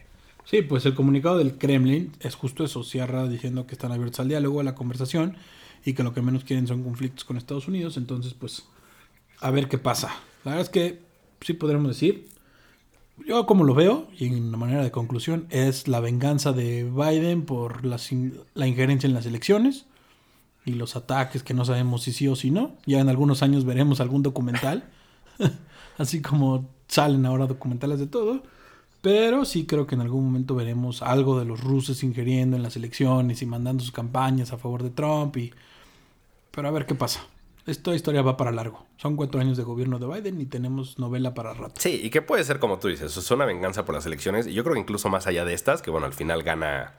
Sí, 0.45 0.61
pues 0.63 0.85
el 0.87 0.95
comunicado 0.95 1.39
del 1.39 1.57
Kremlin 1.57 2.13
es 2.21 2.35
justo 2.37 2.65
eso, 2.65 2.85
cierra 2.85 3.27
diciendo 3.27 3.67
que 3.67 3.73
están 3.75 3.93
abiertos 3.93 4.21
al 4.21 4.29
diálogo, 4.29 4.61
a 4.61 4.65
la 4.65 4.75
conversación 4.75 5.39
y 5.87 5.95
que 5.95 6.03
lo 6.03 6.13
que 6.13 6.21
menos 6.23 6.45
quieren 6.45 6.67
son 6.69 6.85
conflictos 6.85 7.25
con 7.25 7.37
Estados 7.39 7.67
Unidos, 7.67 7.97
entonces 7.97 8.35
pues 8.35 8.65
a 9.41 9.51
ver 9.51 9.69
qué 9.69 9.79
pasa. 9.79 10.09
La 10.45 10.53
verdad 10.53 10.63
es 10.67 10.69
que 10.71 11.06
sí 11.40 11.52
podremos 11.55 11.88
decir, 11.88 12.28
yo 13.26 13.47
como 13.47 13.64
lo 13.64 13.75
veo, 13.75 14.09
y 14.19 14.26
en 14.26 14.45
una 14.49 14.57
manera 14.59 14.83
de 14.83 14.90
conclusión, 14.90 15.47
es 15.50 15.88
la 15.88 16.00
venganza 16.00 16.52
de 16.52 16.85
Biden 16.85 17.45
por 17.47 17.81
in- 18.11 18.38
la 18.55 18.66
injerencia 18.66 19.07
en 19.09 19.14
las 19.14 19.26
elecciones 19.26 19.87
y 20.64 20.73
los 20.73 20.97
ataques 20.97 21.43
que 21.43 21.55
no 21.55 21.64
sabemos 21.64 22.02
si 22.02 22.12
sí 22.12 22.28
o 22.28 22.37
si 22.37 22.50
no. 22.50 22.76
Ya 22.87 23.00
en 23.00 23.09
algunos 23.09 23.43
años 23.43 23.64
veremos 23.64 24.00
algún 24.00 24.23
documental, 24.23 24.85
así 25.99 26.21
como 26.23 26.69
salen 26.88 27.26
ahora 27.26 27.47
documentales 27.47 27.99
de 27.99 28.07
todo. 28.07 28.43
Pero 29.02 29.45
sí 29.45 29.66
creo 29.66 29.87
que 29.87 29.95
en 29.95 30.00
algún 30.00 30.25
momento 30.26 30.55
veremos 30.57 31.00
algo 31.02 31.38
de 31.38 31.45
los 31.45 31.61
rusos 31.62 32.02
ingiriendo 32.02 32.57
en 32.57 32.62
las 32.62 32.76
elecciones 32.76 33.40
y 33.43 33.47
mandando 33.47 33.83
sus 33.85 33.93
campañas 33.93 34.52
a 34.52 34.59
favor 34.59 34.83
de 34.83 34.90
Trump. 34.90 35.37
Y... 35.37 35.52
Pero 36.50 36.69
a 36.69 36.71
ver 36.73 36.87
qué 36.87 36.95
pasa. 36.97 37.26
Esta 37.67 37.93
historia 37.95 38.23
va 38.23 38.37
para 38.37 38.53
largo. 38.53 38.87
Son 38.97 39.17
cuatro 39.17 39.41
años 39.41 39.57
de 39.57 39.65
gobierno 39.65 39.99
de 39.99 40.07
Biden 40.07 40.41
y 40.41 40.47
tenemos 40.47 41.01
novela 41.01 41.35
para 41.35 41.53
rato. 41.53 41.75
Sí, 41.79 42.01
y 42.03 42.11
que 42.11 42.23
puede 42.23 42.45
ser 42.45 42.61
como 42.61 42.79
tú 42.79 42.87
dices, 42.87 43.17
es 43.17 43.31
una 43.33 43.45
venganza 43.45 43.85
por 43.85 43.95
las 43.97 44.07
elecciones. 44.07 44.47
Y 44.47 44.53
yo 44.53 44.63
creo 44.63 44.75
que 44.75 44.81
incluso 44.81 45.09
más 45.09 45.27
allá 45.27 45.45
de 45.45 45.53
estas, 45.53 45.83
que 45.83 45.91
bueno, 45.91 46.07
al 46.07 46.13
final 46.13 46.45
gana, 46.45 46.95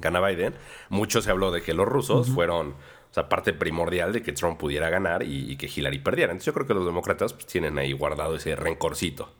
gana 0.00 0.20
Biden, 0.20 0.54
mucho 0.90 1.22
se 1.22 1.30
habló 1.30 1.50
de 1.50 1.62
que 1.62 1.72
los 1.72 1.88
rusos 1.88 2.28
fueron, 2.28 2.72
o 2.72 3.14
sea, 3.14 3.30
parte 3.30 3.54
primordial 3.54 4.12
de 4.12 4.22
que 4.22 4.32
Trump 4.32 4.58
pudiera 4.58 4.90
ganar 4.90 5.22
y, 5.22 5.50
y 5.50 5.56
que 5.56 5.70
Hillary 5.74 6.00
perdiera. 6.00 6.32
Entonces 6.32 6.46
yo 6.46 6.52
creo 6.52 6.66
que 6.66 6.74
los 6.74 6.84
demócratas 6.84 7.32
pues, 7.32 7.46
tienen 7.46 7.78
ahí 7.78 7.94
guardado 7.94 8.36
ese 8.36 8.54
rencorcito. 8.56 9.32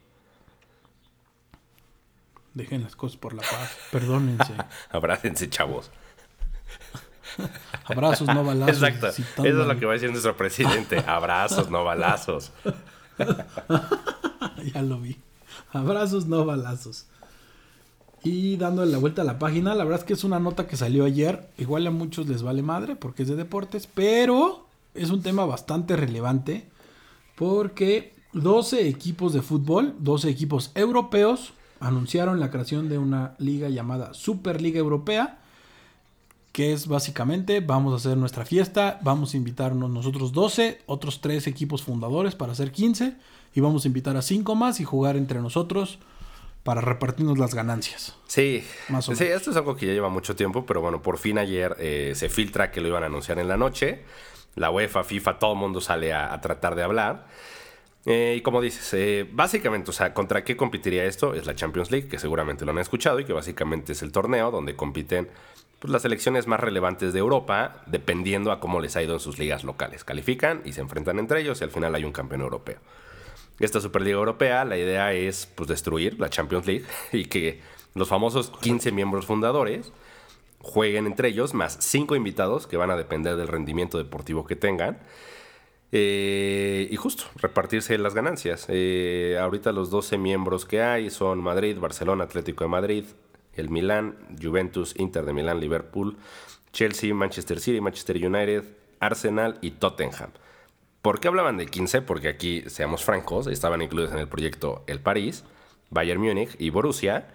Dejen 2.54 2.84
las 2.84 2.96
cosas 2.96 3.18
por 3.18 3.34
la 3.34 3.42
paz. 3.42 3.76
Perdónense. 3.90 4.54
Abrácense, 4.90 5.50
chavos. 5.50 5.90
Abrazos, 7.84 8.28
no 8.28 8.44
balazos. 8.44 8.76
Exacto. 8.76 9.12
citando 9.12 9.48
Eso 9.48 9.62
es 9.62 9.66
lo 9.66 9.78
que 9.78 9.86
va 9.86 9.92
a 9.92 9.94
decir 9.94 10.10
nuestro 10.10 10.36
presidente. 10.36 10.98
Abrazos, 11.06 11.70
no 11.70 11.84
balazos. 11.84 12.52
ya 14.74 14.82
lo 14.82 15.00
vi. 15.00 15.16
Abrazos, 15.72 16.26
no 16.26 16.44
balazos. 16.44 17.06
Y 18.22 18.56
dándole 18.56 18.90
la 18.90 18.98
vuelta 18.98 19.22
a 19.22 19.24
la 19.24 19.38
página, 19.38 19.74
la 19.74 19.84
verdad 19.84 20.00
es 20.00 20.04
que 20.06 20.14
es 20.14 20.24
una 20.24 20.38
nota 20.38 20.66
que 20.66 20.76
salió 20.76 21.04
ayer. 21.04 21.46
Igual 21.58 21.86
a 21.86 21.90
muchos 21.90 22.26
les 22.26 22.42
vale 22.42 22.62
madre 22.62 22.96
porque 22.96 23.22
es 23.22 23.28
de 23.28 23.36
deportes, 23.36 23.86
pero 23.86 24.66
es 24.94 25.10
un 25.10 25.22
tema 25.22 25.44
bastante 25.44 25.96
relevante 25.96 26.66
porque 27.34 28.14
12 28.32 28.88
equipos 28.88 29.32
de 29.32 29.42
fútbol, 29.42 29.94
12 29.98 30.30
equipos 30.30 30.70
europeos, 30.74 31.52
anunciaron 31.80 32.40
la 32.40 32.50
creación 32.50 32.88
de 32.88 32.98
una 32.98 33.34
liga 33.38 33.68
llamada 33.68 34.14
Superliga 34.14 34.78
Europea, 34.78 35.38
que 36.54 36.72
es 36.72 36.86
básicamente 36.86 37.58
vamos 37.58 37.92
a 37.92 37.96
hacer 37.96 38.16
nuestra 38.16 38.44
fiesta, 38.44 39.00
vamos 39.02 39.34
a 39.34 39.36
invitarnos 39.36 39.90
nosotros 39.90 40.30
12, 40.32 40.82
otros 40.86 41.20
3 41.20 41.48
equipos 41.48 41.82
fundadores 41.82 42.36
para 42.36 42.52
hacer 42.52 42.70
15 42.70 43.16
y 43.56 43.60
vamos 43.60 43.84
a 43.84 43.88
invitar 43.88 44.16
a 44.16 44.22
5 44.22 44.54
más 44.54 44.78
y 44.78 44.84
jugar 44.84 45.16
entre 45.16 45.40
nosotros 45.40 45.98
para 46.62 46.80
repartirnos 46.80 47.38
las 47.38 47.54
ganancias. 47.56 48.14
Sí, 48.28 48.62
Más 48.88 49.08
o 49.08 49.16
sí, 49.16 49.24
menos. 49.24 49.38
esto 49.38 49.50
es 49.50 49.56
algo 49.56 49.74
que 49.74 49.86
ya 49.86 49.94
lleva 49.94 50.10
mucho 50.10 50.36
tiempo, 50.36 50.64
pero 50.64 50.80
bueno, 50.80 51.02
por 51.02 51.18
fin 51.18 51.38
ayer 51.38 51.74
eh, 51.80 52.12
se 52.14 52.28
filtra 52.28 52.70
que 52.70 52.80
lo 52.80 52.86
iban 52.86 53.02
a 53.02 53.06
anunciar 53.06 53.40
en 53.40 53.48
la 53.48 53.56
noche. 53.56 54.04
La 54.54 54.70
UEFA, 54.70 55.02
FIFA, 55.02 55.40
todo 55.40 55.54
el 55.54 55.58
mundo 55.58 55.80
sale 55.80 56.12
a, 56.12 56.32
a 56.32 56.40
tratar 56.40 56.76
de 56.76 56.84
hablar. 56.84 57.26
Eh, 58.06 58.36
y 58.38 58.42
como 58.42 58.60
dices, 58.60 58.94
eh, 58.94 59.28
básicamente, 59.32 59.90
o 59.90 59.92
sea, 59.92 60.14
¿contra 60.14 60.44
qué 60.44 60.56
competiría 60.56 61.04
esto? 61.04 61.34
Es 61.34 61.46
la 61.46 61.56
Champions 61.56 61.90
League, 61.90 62.06
que 62.06 62.20
seguramente 62.20 62.64
lo 62.64 62.70
han 62.70 62.78
escuchado 62.78 63.18
y 63.18 63.24
que 63.24 63.32
básicamente 63.32 63.92
es 63.92 64.02
el 64.02 64.12
torneo 64.12 64.52
donde 64.52 64.76
compiten 64.76 65.28
pues, 65.84 65.92
las 65.92 66.00
selecciones 66.00 66.46
más 66.46 66.60
relevantes 66.60 67.12
de 67.12 67.18
Europa, 67.18 67.82
dependiendo 67.84 68.52
a 68.52 68.58
cómo 68.58 68.80
les 68.80 68.96
ha 68.96 69.02
ido 69.02 69.12
en 69.12 69.20
sus 69.20 69.38
ligas 69.38 69.64
locales. 69.64 70.02
Califican 70.02 70.62
y 70.64 70.72
se 70.72 70.80
enfrentan 70.80 71.18
entre 71.18 71.42
ellos 71.42 71.60
y 71.60 71.64
al 71.64 71.70
final 71.70 71.94
hay 71.94 72.04
un 72.04 72.12
campeón 72.12 72.40
europeo. 72.40 72.78
Esta 73.60 73.82
Superliga 73.82 74.16
Europea, 74.16 74.64
la 74.64 74.78
idea 74.78 75.12
es 75.12 75.44
pues, 75.44 75.68
destruir 75.68 76.18
la 76.18 76.30
Champions 76.30 76.66
League 76.66 76.86
y 77.12 77.26
que 77.26 77.60
los 77.94 78.08
famosos 78.08 78.50
15 78.62 78.92
miembros 78.92 79.26
fundadores 79.26 79.92
jueguen 80.62 81.04
entre 81.04 81.28
ellos, 81.28 81.52
más 81.52 81.76
5 81.78 82.16
invitados 82.16 82.66
que 82.66 82.78
van 82.78 82.90
a 82.90 82.96
depender 82.96 83.36
del 83.36 83.48
rendimiento 83.48 83.98
deportivo 83.98 84.46
que 84.46 84.56
tengan. 84.56 85.00
Eh, 85.92 86.88
y 86.90 86.96
justo, 86.96 87.24
repartirse 87.36 87.98
las 87.98 88.14
ganancias. 88.14 88.64
Eh, 88.70 89.36
ahorita 89.38 89.70
los 89.70 89.90
12 89.90 90.16
miembros 90.16 90.64
que 90.64 90.80
hay 90.80 91.10
son 91.10 91.42
Madrid, 91.42 91.78
Barcelona, 91.78 92.24
Atlético 92.24 92.64
de 92.64 92.68
Madrid, 92.68 93.04
el 93.56 93.70
Milán, 93.70 94.16
Juventus, 94.40 94.94
Inter 94.98 95.24
de 95.24 95.32
Milán, 95.32 95.60
Liverpool, 95.60 96.16
Chelsea, 96.72 97.14
Manchester 97.14 97.60
City, 97.60 97.80
Manchester 97.80 98.16
United, 98.16 98.64
Arsenal 99.00 99.58
y 99.60 99.72
Tottenham. 99.72 100.30
¿Por 101.02 101.20
qué 101.20 101.28
hablaban 101.28 101.56
de 101.56 101.66
15? 101.66 102.02
Porque 102.02 102.28
aquí, 102.28 102.62
seamos 102.66 103.04
francos, 103.04 103.46
estaban 103.46 103.82
incluidos 103.82 104.12
en 104.12 104.18
el 104.18 104.28
proyecto 104.28 104.82
el 104.86 105.00
París, 105.00 105.44
Bayern 105.90 106.20
Múnich 106.20 106.56
y 106.58 106.70
Borussia. 106.70 107.28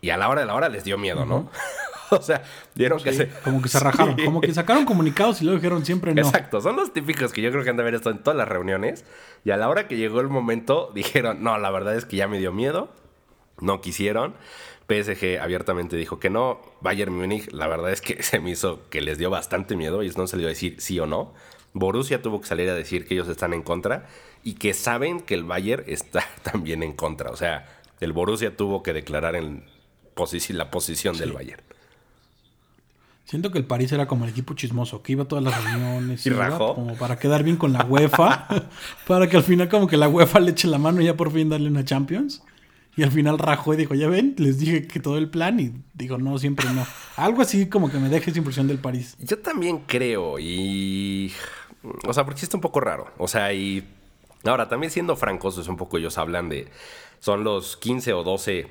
Y 0.00 0.10
a 0.10 0.16
la 0.16 0.28
hora 0.28 0.42
de 0.42 0.46
la 0.46 0.54
hora 0.54 0.68
les 0.68 0.84
dio 0.84 0.96
miedo, 0.98 1.24
¿no? 1.24 1.50
o 2.10 2.22
sea, 2.22 2.44
dieron 2.74 3.02
que 3.02 3.12
se... 3.12 3.28
Como 3.28 3.60
que 3.60 3.68
se 3.68 3.80
rajaron, 3.80 4.14
Sí. 4.16 4.24
como 4.24 4.40
que 4.40 4.54
sacaron 4.54 4.84
comunicados 4.84 5.40
y 5.42 5.44
luego 5.44 5.58
dijeron 5.58 5.84
siempre 5.84 6.14
no. 6.14 6.20
Exacto, 6.20 6.60
son 6.60 6.76
los 6.76 6.92
típicos 6.92 7.32
que 7.32 7.42
yo 7.42 7.50
creo 7.50 7.64
que 7.64 7.70
han 7.70 7.76
de 7.76 7.82
haber 7.82 7.94
estado 7.94 8.14
en 8.14 8.22
todas 8.22 8.36
las 8.36 8.46
reuniones. 8.46 9.04
Y 9.44 9.50
a 9.50 9.56
la 9.56 9.68
hora 9.68 9.88
que 9.88 9.96
llegó 9.96 10.20
el 10.20 10.28
momento, 10.28 10.92
dijeron, 10.94 11.42
no, 11.42 11.58
la 11.58 11.70
verdad 11.70 11.96
es 11.96 12.04
que 12.04 12.16
ya 12.16 12.28
me 12.28 12.38
dio 12.38 12.52
miedo. 12.52 12.90
No 13.60 13.80
quisieron. 13.80 14.34
PSG 14.88 15.40
abiertamente 15.40 15.96
dijo 15.96 16.18
que 16.18 16.30
no. 16.30 16.60
Bayern 16.80 17.14
Múnich, 17.14 17.50
la 17.52 17.66
verdad 17.66 17.92
es 17.92 18.00
que 18.00 18.22
se 18.22 18.38
me 18.40 18.50
hizo 18.50 18.88
que 18.88 19.00
les 19.00 19.18
dio 19.18 19.30
bastante 19.30 19.76
miedo. 19.76 20.02
Ellos 20.02 20.16
no 20.16 20.26
salió 20.26 20.46
a 20.46 20.50
decir 20.50 20.76
sí 20.78 20.98
o 21.00 21.06
no. 21.06 21.34
Borussia 21.72 22.22
tuvo 22.22 22.40
que 22.40 22.46
salir 22.46 22.70
a 22.70 22.74
decir 22.74 23.06
que 23.06 23.14
ellos 23.14 23.28
están 23.28 23.52
en 23.52 23.62
contra 23.62 24.06
y 24.42 24.54
que 24.54 24.72
saben 24.72 25.20
que 25.20 25.34
el 25.34 25.44
Bayern 25.44 25.84
está 25.88 26.24
también 26.42 26.82
en 26.82 26.92
contra. 26.92 27.30
O 27.30 27.36
sea, 27.36 27.66
el 28.00 28.12
Borussia 28.12 28.56
tuvo 28.56 28.82
que 28.82 28.92
declarar 28.92 29.36
en 29.36 29.64
la 30.50 30.70
posición 30.70 31.18
del 31.18 31.32
Bayern. 31.32 31.62
Siento 33.26 33.50
que 33.50 33.58
el 33.58 33.64
París 33.64 33.90
era 33.90 34.06
como 34.06 34.24
el 34.24 34.30
equipo 34.30 34.54
chismoso, 34.54 35.02
que 35.02 35.12
iba 35.12 35.24
a 35.24 35.28
todas 35.28 35.42
las 35.42 35.64
reuniones. 35.64 36.24
¿Y 36.26 36.30
rajó? 36.30 36.76
Como 36.76 36.94
para 36.94 37.18
quedar 37.18 37.42
bien 37.42 37.56
con 37.56 37.72
la 37.72 37.84
UEFA. 37.84 38.46
para 39.06 39.28
que 39.28 39.36
al 39.36 39.42
final 39.42 39.68
como 39.68 39.88
que 39.88 39.96
la 39.96 40.08
UEFA 40.08 40.38
le 40.38 40.52
eche 40.52 40.68
la 40.68 40.78
mano 40.78 41.02
y 41.02 41.06
ya 41.06 41.16
por 41.16 41.32
fin 41.32 41.48
darle 41.48 41.68
una 41.68 41.84
Champions. 41.84 42.42
Y 42.96 43.02
al 43.02 43.12
final 43.12 43.38
rajó 43.38 43.74
y 43.74 43.76
dijo, 43.76 43.94
ya 43.94 44.08
ven, 44.08 44.34
les 44.38 44.58
dije 44.58 44.86
que 44.86 45.00
todo 45.00 45.18
el 45.18 45.28
plan 45.28 45.60
y 45.60 45.74
digo, 45.92 46.16
no, 46.16 46.38
siempre 46.38 46.66
no. 46.72 46.86
Algo 47.16 47.42
así 47.42 47.68
como 47.68 47.90
que 47.90 47.98
me 47.98 48.08
deja 48.08 48.30
esa 48.30 48.38
impresión 48.38 48.66
del 48.66 48.78
París. 48.78 49.16
Yo 49.18 49.38
también 49.38 49.80
creo 49.86 50.38
y... 50.38 51.30
O 52.06 52.14
sea, 52.14 52.24
porque 52.24 52.40
está 52.40 52.56
un 52.56 52.62
poco 52.62 52.80
raro. 52.80 53.12
O 53.18 53.28
sea, 53.28 53.52
y... 53.52 53.86
Ahora, 54.44 54.68
también 54.68 54.90
siendo 54.90 55.14
francos, 55.14 55.58
es 55.58 55.68
un 55.68 55.76
poco 55.76 55.98
ellos 55.98 56.16
hablan 56.16 56.48
de... 56.48 56.68
Son 57.20 57.44
los 57.44 57.76
15 57.76 58.14
o 58.14 58.22
12 58.22 58.66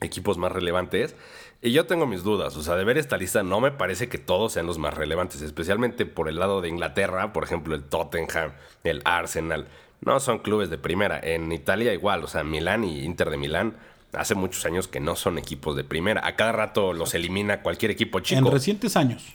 equipos 0.00 0.36
más 0.36 0.52
relevantes. 0.52 1.16
Y 1.62 1.72
yo 1.72 1.86
tengo 1.86 2.06
mis 2.06 2.22
dudas. 2.22 2.56
O 2.58 2.62
sea, 2.62 2.76
de 2.76 2.84
ver 2.84 2.98
esta 2.98 3.16
lista 3.16 3.42
no 3.42 3.60
me 3.60 3.70
parece 3.70 4.10
que 4.10 4.18
todos 4.18 4.52
sean 4.52 4.66
los 4.66 4.76
más 4.76 4.92
relevantes. 4.92 5.40
Especialmente 5.40 6.04
por 6.04 6.28
el 6.28 6.38
lado 6.38 6.60
de 6.60 6.68
Inglaterra. 6.68 7.32
Por 7.32 7.44
ejemplo, 7.44 7.74
el 7.74 7.84
Tottenham, 7.84 8.52
el 8.82 9.00
Arsenal. 9.06 9.68
No 10.00 10.20
son 10.20 10.38
clubes 10.38 10.70
de 10.70 10.78
primera. 10.78 11.20
En 11.22 11.50
Italia 11.52 11.92
igual. 11.92 12.24
O 12.24 12.26
sea, 12.26 12.44
Milán 12.44 12.84
y 12.84 13.00
Inter 13.00 13.30
de 13.30 13.36
Milán... 13.36 13.76
Hace 14.12 14.36
muchos 14.36 14.64
años 14.64 14.86
que 14.86 15.00
no 15.00 15.16
son 15.16 15.38
equipos 15.38 15.74
de 15.74 15.82
primera. 15.82 16.24
A 16.24 16.36
cada 16.36 16.52
rato 16.52 16.92
los 16.92 17.14
elimina 17.14 17.62
cualquier 17.62 17.90
equipo 17.90 18.20
chico. 18.20 18.46
En 18.46 18.52
recientes 18.52 18.96
años. 18.96 19.34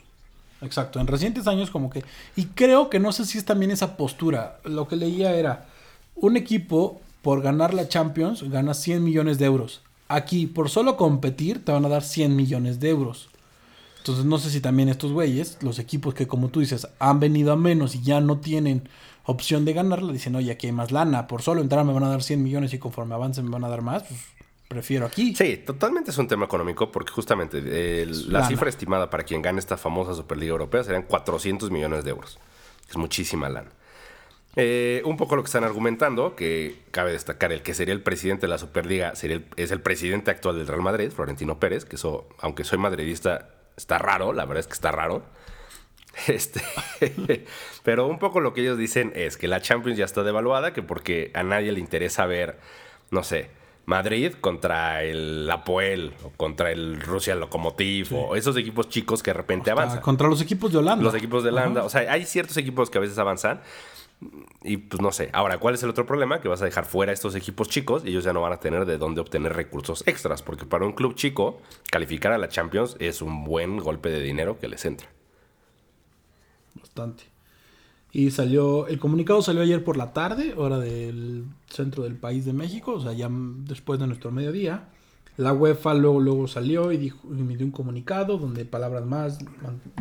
Exacto, 0.62 1.00
en 1.00 1.08
recientes 1.08 1.48
años 1.48 1.70
como 1.70 1.90
que... 1.90 2.04
Y 2.38 2.46
creo 2.46 2.90
que 2.90 3.00
no 3.00 3.12
sé 3.12 3.26
si 3.26 3.38
es 3.38 3.44
también 3.44 3.72
esa 3.72 3.98
postura. 3.98 4.60
Lo 4.64 4.88
que 4.88 4.96
leía 4.96 5.36
era, 5.36 5.66
un 6.16 6.38
equipo 6.38 7.02
por 7.22 7.42
ganar 7.42 7.74
la 7.74 7.88
Champions 7.88 8.44
gana 8.50 8.74
100 8.74 9.04
millones 9.04 9.38
de 9.38 9.46
euros. 9.46 9.82
Aquí, 10.08 10.48
por 10.48 10.70
solo 10.70 10.98
competir, 10.98 11.64
te 11.64 11.72
van 11.72 11.86
a 11.86 11.90
dar 11.90 12.04
100 12.04 12.36
millones 12.36 12.80
de 12.80 12.90
euros. 12.90 13.30
Entonces 14.00 14.26
no 14.26 14.38
sé 14.38 14.50
si 14.50 14.62
también 14.62 14.90
estos 14.90 15.12
güeyes, 15.12 15.58
los 15.62 15.78
equipos 15.78 16.14
que 16.14 16.28
como 16.28 16.50
tú 16.50 16.62
dices, 16.62 16.88
han 17.00 17.20
venido 17.20 17.52
a 17.52 17.58
menos 17.58 17.96
y 17.96 18.02
ya 18.02 18.22
no 18.22 18.40
tienen 18.40 18.88
opción 19.30 19.66
de 19.66 19.74
ganarla, 19.74 20.12
dicen, 20.12 20.36
oye, 20.36 20.52
aquí 20.52 20.68
hay 20.68 20.74
más 20.74 20.92
lana, 20.92 21.28
por 21.28 21.42
solo 21.42 21.62
entrar 21.62 21.86
me 21.86 21.94
van 21.94 22.04
a 22.04 22.10
dar 22.10 22.24
100 22.24 22.42
millones 22.44 22.74
y 22.74 22.80
conforme 22.80 23.16
avance 23.16 23.42
me 23.42 23.50
van 23.50 23.64
a 23.64 23.70
dar 23.70 23.82
más, 23.82 24.04
pues 24.04 24.20
prefiero 24.68 25.06
aquí. 25.06 25.36
Sí, 25.36 25.58
totalmente 25.58 26.12
es 26.12 26.18
un 26.18 26.28
tema 26.28 26.46
económico 26.46 26.92
porque 26.92 27.12
justamente 27.12 27.62
eh, 27.66 28.06
la 28.06 28.40
Lana. 28.40 28.48
cifra 28.48 28.70
estimada 28.70 29.10
para 29.10 29.24
quien 29.24 29.42
gane 29.42 29.60
esta 29.60 29.78
famosa 29.78 30.14
Superliga 30.14 30.52
Europea 30.52 30.84
serían 30.84 31.04
400 31.04 31.72
millones 31.72 32.04
de 32.04 32.12
euros. 32.12 32.40
Es 32.90 32.98
muchísima 32.98 33.50
lana. 33.50 33.70
Eh, 34.56 35.02
un 35.06 35.16
poco 35.16 35.36
lo 35.36 35.44
que 35.44 35.48
están 35.48 35.64
argumentando, 35.64 36.36
que 36.36 36.82
cabe 36.92 37.12
destacar, 37.12 37.52
el 37.52 37.62
que 37.62 37.74
sería 37.74 37.94
el 37.94 38.02
presidente 38.02 38.42
de 38.42 38.50
la 38.50 38.58
Superliga 38.58 39.16
sería 39.16 39.42
es 39.56 39.72
el 39.72 39.82
presidente 39.82 40.32
actual 40.32 40.58
del 40.58 40.68
Real 40.68 40.82
Madrid, 40.82 41.12
Florentino 41.12 41.60
Pérez, 41.60 41.86
que 41.86 41.96
eso, 41.96 42.28
aunque 42.40 42.64
soy 42.64 42.78
madridista, 42.78 43.50
está 43.78 44.00
raro, 44.00 44.34
la 44.34 44.46
verdad 44.46 44.62
es 44.62 44.68
que 44.68 44.74
está 44.74 44.92
raro. 44.92 45.24
Este, 46.28 46.62
pero 47.84 48.08
un 48.08 48.20
poco 48.20 48.40
lo 48.40 48.54
que 48.54 48.62
ellos 48.62 48.78
dicen 48.78 49.12
es 49.16 49.38
que 49.38 49.48
la 49.48 49.62
Champions 49.62 49.98
ya 49.98 50.06
está 50.06 50.24
devaluada, 50.24 50.74
que 50.74 50.84
porque 50.84 51.32
a 51.34 51.44
nadie 51.44 51.72
le 51.72 51.80
interesa 51.80 52.26
ver, 52.26 52.60
no 53.12 53.24
sé, 53.24 53.50
Madrid 53.90 54.34
contra 54.40 55.04
el 55.04 55.50
Apoel 55.50 56.14
o 56.24 56.30
contra 56.30 56.72
el 56.72 57.02
Rusia 57.02 57.34
Lokomotiv 57.34 58.14
o 58.14 58.36
esos 58.36 58.56
equipos 58.56 58.88
chicos 58.88 59.24
que 59.24 59.32
de 59.32 59.38
repente 59.38 59.72
avanzan. 59.72 60.02
Contra 60.02 60.28
los 60.28 60.42
equipos 60.42 60.72
de 60.72 60.78
Holanda. 60.78 61.04
Los 61.04 61.16
equipos 61.16 61.44
de 61.44 61.50
Holanda. 61.50 61.84
O 61.84 61.90
sea, 61.90 62.02
hay 62.02 62.24
ciertos 62.26 62.56
equipos 62.58 62.92
que 62.92 63.00
a 63.00 63.02
veces 63.02 63.18
avanzan. 63.18 63.62
Y 64.64 64.78
pues 64.78 65.02
no 65.02 65.12
sé. 65.12 65.32
Ahora, 65.34 65.58
¿cuál 65.58 65.74
es 65.74 65.82
el 65.82 65.90
otro 65.90 66.06
problema? 66.06 66.40
Que 66.40 66.48
vas 66.48 66.62
a 66.62 66.66
dejar 66.66 66.86
fuera 66.86 67.12
a 67.12 67.14
estos 67.14 67.34
equipos 67.34 67.68
chicos 67.68 68.04
y 68.06 68.10
ellos 68.10 68.24
ya 68.24 68.32
no 68.32 68.42
van 68.42 68.54
a 68.54 68.60
tener 68.60 68.86
de 68.86 69.00
dónde 69.00 69.22
obtener 69.22 69.54
recursos 69.54 70.04
extras. 70.06 70.44
Porque 70.44 70.66
para 70.66 70.86
un 70.86 70.92
club 70.92 71.16
chico, 71.16 71.60
calificar 71.90 72.32
a 72.32 72.38
la 72.38 72.48
Champions 72.48 72.96
es 73.00 73.24
un 73.24 73.44
buen 73.44 73.78
golpe 73.78 74.10
de 74.10 74.22
dinero 74.22 74.60
que 74.60 74.68
les 74.68 74.86
entra. 74.86 75.10
Bastante. 76.80 77.24
Y 78.12 78.32
salió, 78.32 78.88
el 78.88 78.98
comunicado 79.00 79.42
salió 79.42 79.62
ayer 79.62 79.84
por 79.84 79.96
la 79.96 80.14
tarde, 80.14 80.56
hora 80.58 80.80
del 80.80 81.46
centro 81.70 82.04
del 82.04 82.16
país 82.16 82.44
de 82.46 82.54
México, 82.54 82.94
o 82.94 83.02
sea, 83.02 83.14
ya 83.14 83.30
después 83.30 84.00
de 84.00 84.08
nuestro 84.08 84.32
mediodía. 84.32 84.90
La 85.38 85.54
UEFA 85.54 85.94
luego, 85.94 86.20
luego 86.20 86.48
salió 86.48 86.92
y 86.92 86.98
dijo, 86.98 87.20
emitió 87.32 87.66
un 87.66 87.72
comunicado 87.72 88.38
donde 88.38 88.66
palabras 88.66 89.06
más, 89.06 89.40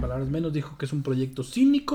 palabras 0.00 0.28
menos, 0.28 0.52
dijo 0.52 0.76
que 0.78 0.86
es 0.86 0.92
un 0.92 1.02
proyecto 1.02 1.44
cínico, 1.44 1.94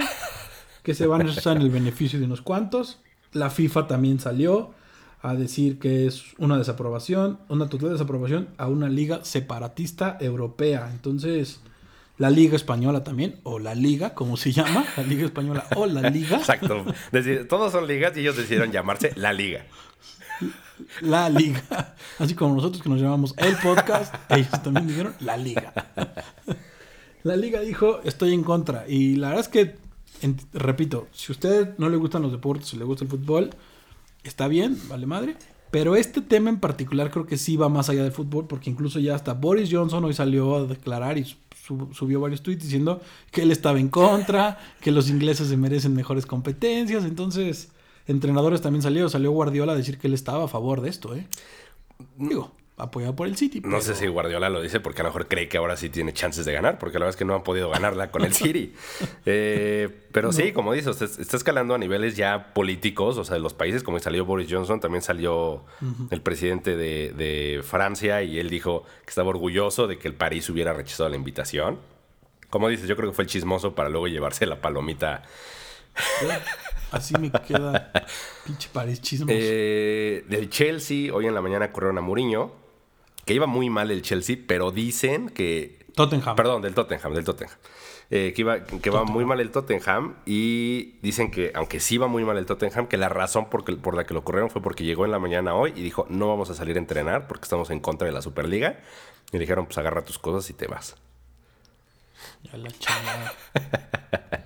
que 0.83 0.93
se 0.93 1.07
van 1.07 1.27
a 1.27 1.31
usar 1.31 1.57
en 1.57 1.63
el 1.63 1.69
beneficio 1.69 2.19
de 2.19 2.25
unos 2.25 2.41
cuantos. 2.41 2.99
La 3.33 3.49
FIFA 3.49 3.87
también 3.87 4.19
salió 4.19 4.71
a 5.21 5.35
decir 5.35 5.79
que 5.79 6.05
es 6.05 6.23
una 6.37 6.57
desaprobación, 6.57 7.39
una 7.49 7.69
total 7.69 7.91
desaprobación 7.91 8.49
a 8.57 8.67
una 8.67 8.87
liga 8.87 9.25
separatista 9.25 10.17
europea. 10.21 10.89
Entonces, 10.91 11.59
la 12.23 12.29
Liga 12.29 12.55
Española 12.55 13.03
también, 13.03 13.35
o 13.43 13.59
la 13.59 13.75
Liga, 13.75 14.13
como 14.13 14.37
se 14.37 14.53
llama, 14.53 14.85
la 14.95 15.03
Liga 15.03 15.25
Española 15.25 15.67
o 15.75 15.85
la 15.85 16.09
Liga. 16.09 16.37
Exacto. 16.37 16.85
todos 17.49 17.73
son 17.73 17.85
ligas 17.85 18.15
y 18.15 18.21
ellos 18.21 18.37
decidieron 18.37 18.71
llamarse 18.71 19.11
la 19.17 19.33
Liga. 19.33 19.65
La 21.01 21.29
Liga. 21.29 21.95
Así 22.19 22.33
como 22.33 22.55
nosotros 22.55 22.81
que 22.81 22.87
nos 22.87 23.01
llamamos 23.01 23.33
el 23.35 23.57
podcast, 23.57 24.15
ellos 24.29 24.49
también 24.63 24.87
dijeron 24.87 25.13
la 25.19 25.35
Liga. 25.35 25.73
La 27.23 27.35
Liga 27.35 27.59
dijo, 27.59 27.99
estoy 28.05 28.33
en 28.33 28.43
contra. 28.43 28.85
Y 28.87 29.17
la 29.17 29.27
verdad 29.27 29.43
es 29.43 29.49
que, 29.49 29.75
repito, 30.53 31.09
si 31.11 31.29
a 31.29 31.33
usted 31.33 31.77
no 31.77 31.89
le 31.89 31.97
gustan 31.97 32.21
los 32.21 32.31
deportes, 32.31 32.69
si 32.69 32.77
le 32.77 32.85
gusta 32.85 33.03
el 33.03 33.09
fútbol, 33.09 33.49
está 34.23 34.47
bien, 34.47 34.77
vale 34.87 35.07
madre. 35.07 35.35
Pero 35.71 35.97
este 35.97 36.21
tema 36.21 36.49
en 36.49 36.61
particular 36.61 37.11
creo 37.11 37.25
que 37.25 37.35
sí 37.37 37.57
va 37.57 37.67
más 37.67 37.89
allá 37.89 38.03
del 38.03 38.13
fútbol, 38.13 38.47
porque 38.47 38.69
incluso 38.69 38.99
ya 38.99 39.13
hasta 39.13 39.33
Boris 39.33 39.67
Johnson 39.69 40.05
hoy 40.05 40.13
salió 40.13 40.55
a 40.55 40.65
declarar 40.65 41.17
y 41.17 41.25
subió 41.65 42.19
varios 42.19 42.43
tweets 42.43 42.63
diciendo 42.63 43.01
que 43.31 43.43
él 43.43 43.51
estaba 43.51 43.79
en 43.79 43.89
contra, 43.89 44.57
que 44.81 44.91
los 44.91 45.09
ingleses 45.09 45.47
se 45.47 45.57
merecen 45.57 45.93
mejores 45.93 46.25
competencias. 46.25 47.05
Entonces, 47.05 47.69
entrenadores 48.07 48.61
también 48.61 48.81
salieron. 48.81 49.09
Salió 49.09 49.31
Guardiola 49.31 49.73
a 49.73 49.75
decir 49.75 49.97
que 49.97 50.07
él 50.07 50.13
estaba 50.13 50.45
a 50.45 50.47
favor 50.47 50.81
de 50.81 50.89
esto, 50.89 51.15
¿eh? 51.15 51.27
Digo, 52.17 52.51
apoyado 52.77 53.15
por 53.15 53.27
el 53.27 53.37
City. 53.37 53.61
No 53.63 53.81
sé 53.81 53.95
si 53.95 54.07
Guardiola 54.07 54.49
lo 54.49 54.61
dice 54.61 54.79
porque 54.79 55.01
a 55.01 55.03
lo 55.03 55.09
mejor 55.09 55.27
cree 55.27 55.47
que 55.47 55.57
ahora 55.57 55.77
sí 55.77 55.89
tiene 55.89 56.11
chances 56.13 56.45
de 56.45 56.53
ganar, 56.53 56.79
porque 56.79 56.97
la 56.97 57.05
verdad 57.05 57.11
es 57.11 57.17
que 57.17 57.25
no 57.25 57.35
han 57.35 57.43
podido 57.43 57.69
ganarla 57.69 58.09
con 58.11 58.23
el 58.23 58.33
City. 58.33 58.73
Eh, 59.25 59.89
pero 60.11 60.31
sí, 60.31 60.51
como 60.51 60.73
dices, 60.73 61.01
está 61.01 61.37
escalando 61.37 61.75
a 61.75 61.77
niveles 61.77 62.15
ya 62.15 62.53
políticos, 62.53 63.17
o 63.17 63.23
sea, 63.23 63.35
de 63.35 63.41
los 63.41 63.53
países, 63.53 63.83
como 63.83 63.99
salió 63.99 64.25
Boris 64.25 64.47
Johnson, 64.49 64.79
también 64.79 65.01
salió 65.01 65.63
el 66.09 66.21
presidente 66.21 66.75
de, 66.75 67.13
de, 67.13 67.61
Francia 67.63 68.23
y 68.23 68.39
él 68.39 68.49
dijo 68.49 68.83
que 69.03 69.09
estaba 69.09 69.29
orgulloso 69.29 69.87
de 69.87 69.97
que 69.97 70.07
el 70.07 70.15
París 70.15 70.49
hubiera 70.49 70.73
rechazado 70.73 71.09
la 71.09 71.15
invitación. 71.15 71.79
Como 72.49 72.69
dices, 72.69 72.87
yo 72.87 72.95
creo 72.95 73.09
que 73.09 73.15
fue 73.15 73.23
el 73.23 73.29
chismoso 73.29 73.75
para 73.75 73.89
luego 73.89 74.07
llevarse 74.07 74.45
la 74.45 74.61
palomita. 74.61 75.23
Así 76.91 77.15
me 77.17 77.31
queda 77.31 77.91
pinche 78.45 78.69
París 78.71 79.01
chismoso. 79.01 79.33
Eh, 79.35 80.25
del 80.27 80.49
Chelsea, 80.49 81.13
hoy 81.13 81.25
en 81.25 81.33
la 81.33 81.41
mañana 81.41 81.71
corrieron 81.71 81.97
a 81.97 82.01
Mourinho 82.01 82.62
que 83.25 83.33
iba 83.33 83.47
muy 83.47 83.69
mal 83.69 83.91
el 83.91 84.01
Chelsea, 84.01 84.37
pero 84.47 84.71
dicen 84.71 85.29
que... 85.29 85.79
Tottenham. 85.95 86.35
Perdón, 86.35 86.61
del 86.61 86.73
Tottenham, 86.73 87.13
del 87.13 87.23
Tottenham. 87.23 87.55
Eh, 88.09 88.33
que 88.35 88.41
iba, 88.41 88.63
que 88.63 88.89
va 88.89 89.05
muy 89.05 89.25
mal 89.25 89.39
el 89.39 89.49
Tottenham 89.49 90.17
y 90.25 90.99
dicen 91.01 91.31
que, 91.31 91.51
aunque 91.55 91.79
sí 91.79 91.97
va 91.97 92.07
muy 92.07 92.23
mal 92.23 92.37
el 92.37 92.45
Tottenham, 92.45 92.87
que 92.87 92.97
la 92.97 93.09
razón 93.09 93.49
por, 93.49 93.63
por 93.81 93.95
la 93.95 94.05
que 94.05 94.13
lo 94.13 94.23
corrieron 94.23 94.49
fue 94.49 94.61
porque 94.61 94.83
llegó 94.83 95.05
en 95.05 95.11
la 95.11 95.19
mañana 95.19 95.55
hoy 95.55 95.73
y 95.75 95.81
dijo, 95.81 96.05
no 96.09 96.27
vamos 96.27 96.49
a 96.49 96.53
salir 96.53 96.75
a 96.75 96.79
entrenar 96.79 97.27
porque 97.27 97.45
estamos 97.45 97.69
en 97.69 97.79
contra 97.79 98.05
de 98.05 98.13
la 98.13 98.21
Superliga. 98.21 98.79
Y 99.31 99.37
dijeron, 99.37 99.65
pues 99.65 99.77
agarra 99.77 100.03
tus 100.03 100.19
cosas 100.19 100.49
y 100.49 100.53
te 100.53 100.67
vas. 100.67 100.95
Ya 102.43 102.57
la 102.57 102.69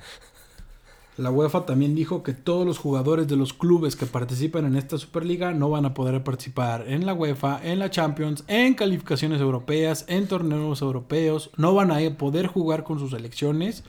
La 1.18 1.32
UEFA 1.32 1.66
también 1.66 1.96
dijo 1.96 2.22
que 2.22 2.34
todos 2.34 2.64
los 2.64 2.78
jugadores 2.78 3.28
de 3.28 3.36
los 3.36 3.52
clubes 3.52 3.96
que 3.96 4.06
participan 4.06 4.66
en 4.66 4.76
esta 4.76 5.00
Superliga 5.00 5.52
no 5.52 5.72
van 5.72 5.86
a 5.86 5.96
poder 5.96 6.24
participar 6.24 6.88
en 6.88 7.08
la 7.08 7.16
UEFA, 7.16 7.60
en 7.64 7.80
la 7.80 7.90
Champions, 7.90 8.44
en 8.48 8.76
calificaciones 8.76 9.42
europeas, 9.42 10.06
en 10.08 10.28
torneos 10.28 10.82
europeos, 10.84 11.50
no 11.58 11.74
van 11.74 11.92
a 11.92 11.98
poder 12.18 12.46
jugar 12.46 12.84
con 12.84 13.00
sus 13.00 13.12
selecciones. 13.12 13.84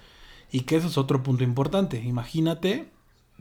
Y 0.50 0.60
que 0.60 0.76
ese 0.76 0.86
es 0.86 0.96
otro 0.96 1.22
punto 1.22 1.44
importante. 1.44 2.02
Imagínate, 2.02 2.88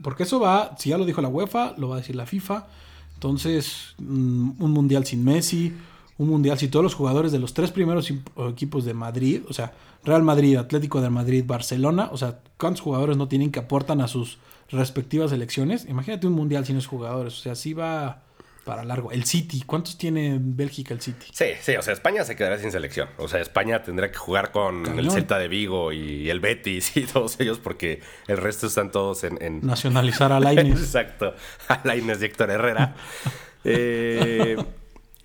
porque 0.02 0.24
eso 0.24 0.38
va, 0.38 0.76
si 0.78 0.90
ya 0.90 0.98
lo 0.98 1.06
dijo 1.06 1.22
la 1.22 1.28
UEFA, 1.28 1.74
lo 1.78 1.88
va 1.88 1.96
a 1.96 2.00
decir 2.00 2.14
la 2.14 2.26
FIFA, 2.26 2.66
entonces 3.14 3.94
mm, 3.96 4.62
un 4.62 4.70
mundial 4.70 5.06
sin 5.06 5.24
Messi, 5.24 5.74
un 6.18 6.28
mundial 6.28 6.58
si 6.58 6.68
todos 6.68 6.82
los 6.82 6.94
jugadores 6.94 7.32
de 7.32 7.38
los 7.38 7.54
tres 7.54 7.70
primeros 7.70 8.12
equipos 8.50 8.84
de 8.84 8.92
Madrid, 8.92 9.42
o 9.48 9.52
sea, 9.52 9.72
Real 10.04 10.22
Madrid, 10.22 10.56
Atlético 10.56 11.00
de 11.00 11.10
Madrid, 11.10 11.44
Barcelona, 11.46 12.10
o 12.12 12.16
sea, 12.16 12.40
¿cuántos 12.58 12.82
jugadores 12.82 13.16
no 13.16 13.28
tienen 13.28 13.50
que 13.50 13.60
aportan 13.60 14.00
a 14.00 14.08
sus 14.08 14.38
respectivas 14.70 15.32
elecciones? 15.32 15.86
Imagínate 15.88 16.26
un 16.26 16.34
mundial 16.34 16.66
sin 16.66 16.76
esos 16.76 16.88
jugadores, 16.88 17.34
o 17.38 17.42
sea, 17.42 17.52
así 17.52 17.72
va 17.72 18.22
para 18.68 18.84
largo. 18.84 19.12
El 19.12 19.24
City, 19.24 19.62
¿cuántos 19.64 19.96
tiene 19.96 20.38
Bélgica 20.38 20.92
el 20.92 21.00
City? 21.00 21.26
Sí, 21.32 21.46
sí, 21.58 21.76
o 21.76 21.80
sea, 21.80 21.94
España 21.94 22.22
se 22.24 22.36
quedará 22.36 22.58
sin 22.58 22.70
selección. 22.70 23.08
O 23.16 23.26
sea, 23.26 23.40
España 23.40 23.82
tendrá 23.82 24.10
que 24.10 24.18
jugar 24.18 24.52
con 24.52 24.98
el 24.98 25.10
Celta 25.10 25.38
de 25.38 25.48
Vigo 25.48 25.90
y 25.90 26.28
el 26.28 26.40
Betis 26.40 26.94
y 26.94 27.04
todos 27.12 27.40
ellos 27.40 27.58
porque 27.58 28.02
el 28.26 28.36
resto 28.36 28.66
están 28.66 28.90
todos 28.92 29.24
en... 29.24 29.60
Nacionalizar 29.62 30.32
a 30.32 30.40
Lainez. 30.40 30.80
Exacto, 30.82 31.34
a 31.68 31.80
Lainez 31.84 32.20
y 32.20 32.26
Héctor 32.26 32.50
Herrera. 32.50 32.94
eh, 33.64 34.56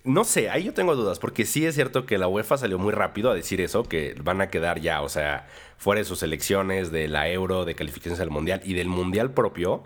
no 0.04 0.24
sé, 0.24 0.50
ahí 0.50 0.64
yo 0.64 0.74
tengo 0.74 0.94
dudas, 0.94 1.18
porque 1.18 1.46
sí 1.46 1.64
es 1.64 1.74
cierto 1.74 2.04
que 2.04 2.18
la 2.18 2.28
UEFA 2.28 2.58
salió 2.58 2.78
muy 2.78 2.92
rápido 2.92 3.30
a 3.30 3.34
decir 3.34 3.62
eso, 3.62 3.84
que 3.84 4.14
van 4.22 4.42
a 4.42 4.50
quedar 4.50 4.80
ya, 4.80 5.00
o 5.00 5.08
sea, 5.08 5.48
fuera 5.78 6.00
de 6.00 6.04
sus 6.04 6.22
elecciones, 6.22 6.92
de 6.92 7.08
la 7.08 7.30
Euro, 7.30 7.64
de 7.64 7.74
calificaciones 7.74 8.20
al 8.20 8.30
Mundial 8.30 8.60
y 8.64 8.74
del 8.74 8.88
Mundial 8.88 9.30
propio. 9.32 9.82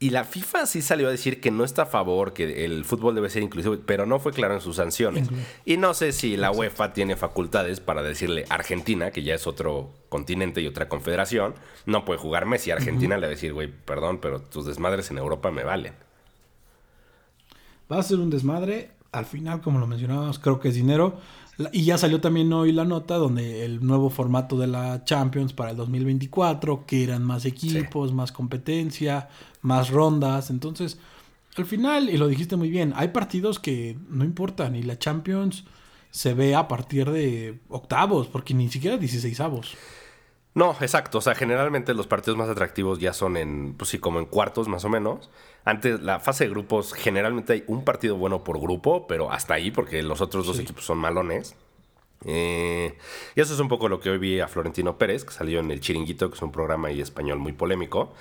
Y 0.00 0.10
la 0.10 0.24
FIFA 0.24 0.66
sí 0.66 0.82
salió 0.82 1.06
a 1.06 1.10
decir 1.10 1.40
que 1.40 1.52
no 1.52 1.62
está 1.62 1.82
a 1.82 1.86
favor, 1.86 2.32
que 2.32 2.64
el 2.64 2.84
fútbol 2.84 3.14
debe 3.14 3.30
ser 3.30 3.42
inclusivo, 3.42 3.76
pero 3.86 4.04
no 4.04 4.18
fue 4.18 4.32
claro 4.32 4.54
en 4.54 4.62
sus 4.62 4.76
sanciones. 4.76 5.28
Y 5.64 5.76
no 5.76 5.94
sé 5.94 6.12
si 6.12 6.36
la 6.36 6.50
UEFA 6.50 6.92
tiene 6.92 7.16
facultades 7.16 7.80
para 7.80 8.02
decirle 8.02 8.46
a 8.48 8.54
Argentina, 8.54 9.10
que 9.10 9.22
ya 9.22 9.34
es 9.34 9.46
otro 9.46 9.90
continente 10.08 10.60
y 10.62 10.66
otra 10.66 10.88
confederación, 10.88 11.54
no 11.86 12.04
puede 12.04 12.18
jugar 12.18 12.46
Messi. 12.46 12.70
Argentina 12.70 13.16
le 13.16 13.26
va 13.26 13.26
a 13.26 13.30
decir, 13.30 13.52
güey, 13.52 13.68
perdón, 13.68 14.18
pero 14.22 14.40
tus 14.40 14.64
desmadres 14.64 15.10
en 15.10 15.18
Europa 15.18 15.50
me 15.50 15.64
valen. 15.64 15.92
Va 17.92 17.98
a 17.98 18.02
ser 18.02 18.18
un 18.18 18.30
desmadre 18.30 18.90
al 19.12 19.26
final, 19.26 19.60
como 19.60 19.78
lo 19.78 19.86
mencionábamos, 19.86 20.38
creo 20.38 20.60
que 20.60 20.68
es 20.68 20.74
dinero. 20.74 21.18
Y 21.72 21.84
ya 21.84 21.98
salió 21.98 22.20
también 22.20 22.52
hoy 22.52 22.72
la 22.72 22.84
nota 22.84 23.16
donde 23.16 23.64
el 23.64 23.84
nuevo 23.84 24.08
formato 24.08 24.56
de 24.56 24.66
la 24.66 25.04
Champions 25.04 25.52
para 25.52 25.72
el 25.72 25.76
2024, 25.76 26.86
que 26.86 27.04
eran 27.04 27.22
más 27.22 27.44
equipos, 27.44 28.14
más 28.14 28.32
competencia, 28.32 29.28
más 29.60 29.90
rondas. 29.90 30.50
Entonces, 30.50 30.98
al 31.56 31.66
final, 31.66 32.08
y 32.08 32.16
lo 32.16 32.28
dijiste 32.28 32.56
muy 32.56 32.70
bien, 32.70 32.94
hay 32.96 33.08
partidos 33.08 33.58
que 33.58 33.98
no 34.08 34.24
importan 34.24 34.74
y 34.74 34.82
la 34.82 34.98
Champions 34.98 35.64
se 36.10 36.34
ve 36.34 36.54
a 36.54 36.66
partir 36.66 37.10
de 37.10 37.60
octavos, 37.68 38.26
porque 38.26 38.54
ni 38.54 38.68
siquiera 38.68 38.96
16 38.96 39.40
avos. 39.40 39.76
No, 40.54 40.76
exacto. 40.80 41.18
O 41.18 41.20
sea, 41.20 41.34
generalmente 41.34 41.94
los 41.94 42.06
partidos 42.06 42.36
más 42.36 42.48
atractivos 42.48 42.98
ya 42.98 43.12
son 43.12 43.36
en, 43.36 43.74
pues 43.74 43.90
sí, 43.90 43.98
como 43.98 44.18
en 44.18 44.26
cuartos 44.26 44.68
más 44.68 44.84
o 44.84 44.88
menos. 44.88 45.30
Antes, 45.64 46.00
la 46.00 46.18
fase 46.20 46.44
de 46.44 46.50
grupos, 46.50 46.92
generalmente 46.92 47.52
hay 47.52 47.64
un 47.66 47.84
partido 47.84 48.16
bueno 48.16 48.42
por 48.42 48.60
grupo, 48.60 49.06
pero 49.06 49.30
hasta 49.30 49.54
ahí, 49.54 49.70
porque 49.70 50.02
los 50.02 50.20
otros 50.20 50.46
dos 50.46 50.58
equipos 50.58 50.84
son 50.84 50.98
malones. 50.98 51.54
Eh, 52.26 52.98
y 53.34 53.40
eso 53.40 53.54
es 53.54 53.60
un 53.60 53.68
poco 53.68 53.88
lo 53.88 53.98
que 53.98 54.10
hoy 54.10 54.18
vi 54.18 54.40
a 54.40 54.48
Florentino 54.48 54.98
Pérez, 54.98 55.24
que 55.24 55.32
salió 55.32 55.58
en 55.58 55.70
El 55.70 55.80
Chiringuito, 55.80 56.28
que 56.28 56.36
es 56.36 56.42
un 56.42 56.52
programa 56.52 56.88
ahí 56.88 57.00
español 57.00 57.38
muy 57.38 57.52
polémico. 57.52 58.12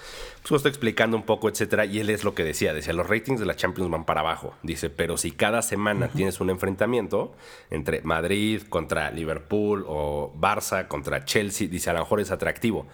Pues 0.42 0.60
estoy 0.60 0.70
explicando 0.70 1.18
un 1.18 1.24
poco, 1.24 1.50
etcétera, 1.50 1.86
y 1.86 2.00
él 2.00 2.10
es 2.10 2.24
lo 2.24 2.34
que 2.34 2.44
decía: 2.44 2.74
decía, 2.74 2.94
los 2.94 3.08
ratings 3.08 3.40
de 3.40 3.46
la 3.46 3.56
Champions 3.56 3.92
van 3.92 4.06
para 4.06 4.22
abajo. 4.22 4.54
Dice, 4.64 4.90
pero 4.90 5.18
si 5.18 5.32
cada 5.32 5.62
semana 5.62 6.08
tienes 6.10 6.40
un 6.40 6.50
enfrentamiento 6.50 7.36
entre 7.70 8.02
Madrid 8.02 8.62
contra 8.70 9.12
Liverpool 9.12 9.84
o 9.88 10.34
Barça 10.40 10.88
contra 10.88 11.26
Chelsea, 11.26 11.68
dice, 11.68 11.90
a 11.90 11.94
lo 11.94 12.00
mejor 12.00 12.22
es 12.22 12.32
atractivo. 12.32 12.88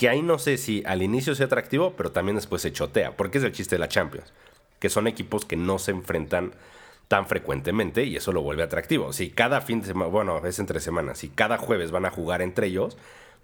que 0.00 0.08
ahí 0.08 0.22
no 0.22 0.38
sé 0.38 0.56
si 0.56 0.82
al 0.86 1.02
inicio 1.02 1.34
sea 1.34 1.44
atractivo, 1.44 1.92
pero 1.94 2.10
también 2.10 2.34
después 2.34 2.62
se 2.62 2.72
chotea, 2.72 3.18
porque 3.18 3.36
es 3.36 3.44
el 3.44 3.52
chiste 3.52 3.74
de 3.74 3.80
la 3.80 3.88
Champions, 3.88 4.32
que 4.78 4.88
son 4.88 5.06
equipos 5.06 5.44
que 5.44 5.56
no 5.56 5.78
se 5.78 5.90
enfrentan 5.90 6.54
tan 7.10 7.26
frecuentemente 7.26 8.04
y 8.04 8.14
eso 8.14 8.30
lo 8.30 8.40
vuelve 8.40 8.62
atractivo. 8.62 9.12
Si 9.12 9.30
cada 9.30 9.60
fin 9.62 9.80
de 9.80 9.88
semana, 9.88 10.08
bueno, 10.08 10.46
es 10.46 10.60
entre 10.60 10.78
semanas, 10.78 11.18
si 11.18 11.28
cada 11.28 11.58
jueves 11.58 11.90
van 11.90 12.04
a 12.04 12.10
jugar 12.10 12.40
entre 12.40 12.68
ellos, 12.68 12.96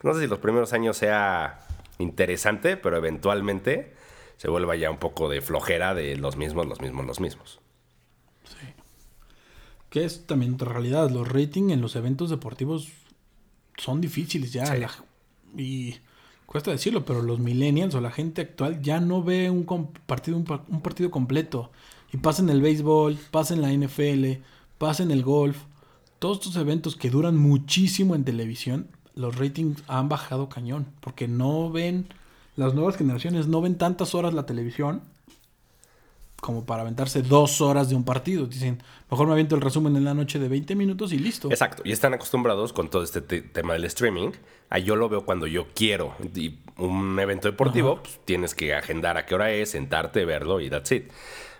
no 0.05 0.15
sé 0.15 0.21
si 0.21 0.27
los 0.29 0.39
primeros 0.39 0.73
años 0.73 0.97
sea 0.97 1.67
interesante, 1.99 2.77
pero 2.77 2.97
eventualmente 2.97 3.93
se 4.37 4.49
vuelva 4.49 4.77
ya 4.77 4.89
un 4.89 4.99
poco 4.99 5.29
de 5.29 5.41
flojera 5.41 5.97
de 5.97 6.15
los 6.15 6.37
mismos, 6.37 6.65
los 6.65 6.81
mismos, 6.81 7.07
los 7.07 7.19
mismos. 7.19 7.59
Sí. 8.45 8.69
Que 9.91 10.05
es 10.05 10.29
también 10.29 10.55
otra 10.55 10.73
realidad. 10.73 11.11
Los 11.11 11.27
ratings 11.27 11.73
en 11.73 11.81
los 11.81 11.97
eventos 11.97 12.31
deportivos 12.31 12.93
son 13.79 14.01
difíciles 14.01 14.53
ya. 14.53 14.65
y 15.57 15.97
cuesta 16.47 16.71
decirlo, 16.71 17.05
pero 17.05 17.21
los 17.21 17.41
millennials 17.41 17.97
o 17.97 18.01
la 18.01 18.13
gente 18.13 18.43
actual 18.43 18.81
ya 18.81 19.01
no 19.01 19.25
ve 19.25 19.51
un 19.51 19.65
partido, 20.07 20.37
un, 20.37 20.45
partido 20.45 21.11
completo. 21.11 21.73
Y 22.13 22.19
pasa 22.19 22.43
en 22.43 22.51
el 22.51 22.61
béisbol, 22.61 23.19
pasa 23.31 23.55
en 23.55 23.63
la 23.63 23.73
NFL, 23.73 24.43
pasa 24.79 25.03
en 25.03 25.11
el 25.11 25.23
golf. 25.23 25.59
Todos 26.19 26.39
estos 26.39 26.57
eventos 26.57 26.97
que 26.97 27.11
duran 27.11 27.37
muchísimo 27.37 28.15
en 28.15 28.25
televisión, 28.25 28.89
los 29.15 29.37
ratings 29.37 29.83
han 29.89 30.09
bajado 30.09 30.49
cañón. 30.49 30.87
Porque 31.01 31.29
no 31.29 31.71
ven, 31.71 32.09
las 32.57 32.75
nuevas 32.75 32.97
generaciones 32.97 33.49
no 33.49 33.61
ven 33.61 33.77
tantas 33.77 34.15
horas 34.15 34.35
la 34.35 34.47
televisión 34.47 35.03
como 36.41 36.65
para 36.65 36.83
aventarse 36.83 37.23
dos 37.23 37.61
horas 37.61 37.89
de 37.89 37.97
un 37.97 38.05
partido. 38.05 38.47
Dicen, 38.47 38.83
mejor 39.11 39.27
me 39.27 39.33
aviento 39.33 39.57
el 39.57 39.63
resumen 39.63 39.97
en 39.97 40.05
la 40.05 40.15
noche 40.15 40.39
de 40.39 40.49
20 40.49 40.77
minutos 40.77 41.13
y 41.13 41.19
listo. 41.19 41.51
Exacto. 41.51 41.83
Y 41.85 41.93
están 41.93 42.15
acostumbrados 42.15 42.73
con 42.73 42.89
todo 42.89 43.03
este 43.03 43.21
tema 43.21 43.73
del 43.73 43.85
streaming. 43.85 44.31
A 44.71 44.79
yo 44.79 44.97
lo 44.97 45.09
veo 45.09 45.25
cuando 45.25 45.47
yo 45.47 45.67
quiero. 45.75 46.15
Y 46.35 46.59
un 46.77 47.19
evento 47.19 47.49
deportivo, 47.49 48.01
pues, 48.03 48.21
tienes 48.25 48.55
que 48.55 48.75
agendar 48.75 49.17
a 49.17 49.27
qué 49.27 49.35
hora 49.35 49.51
es, 49.51 49.71
sentarte, 49.71 50.25
verlo 50.25 50.61
y 50.61 50.71
that's 50.71 50.93
it. 50.93 51.11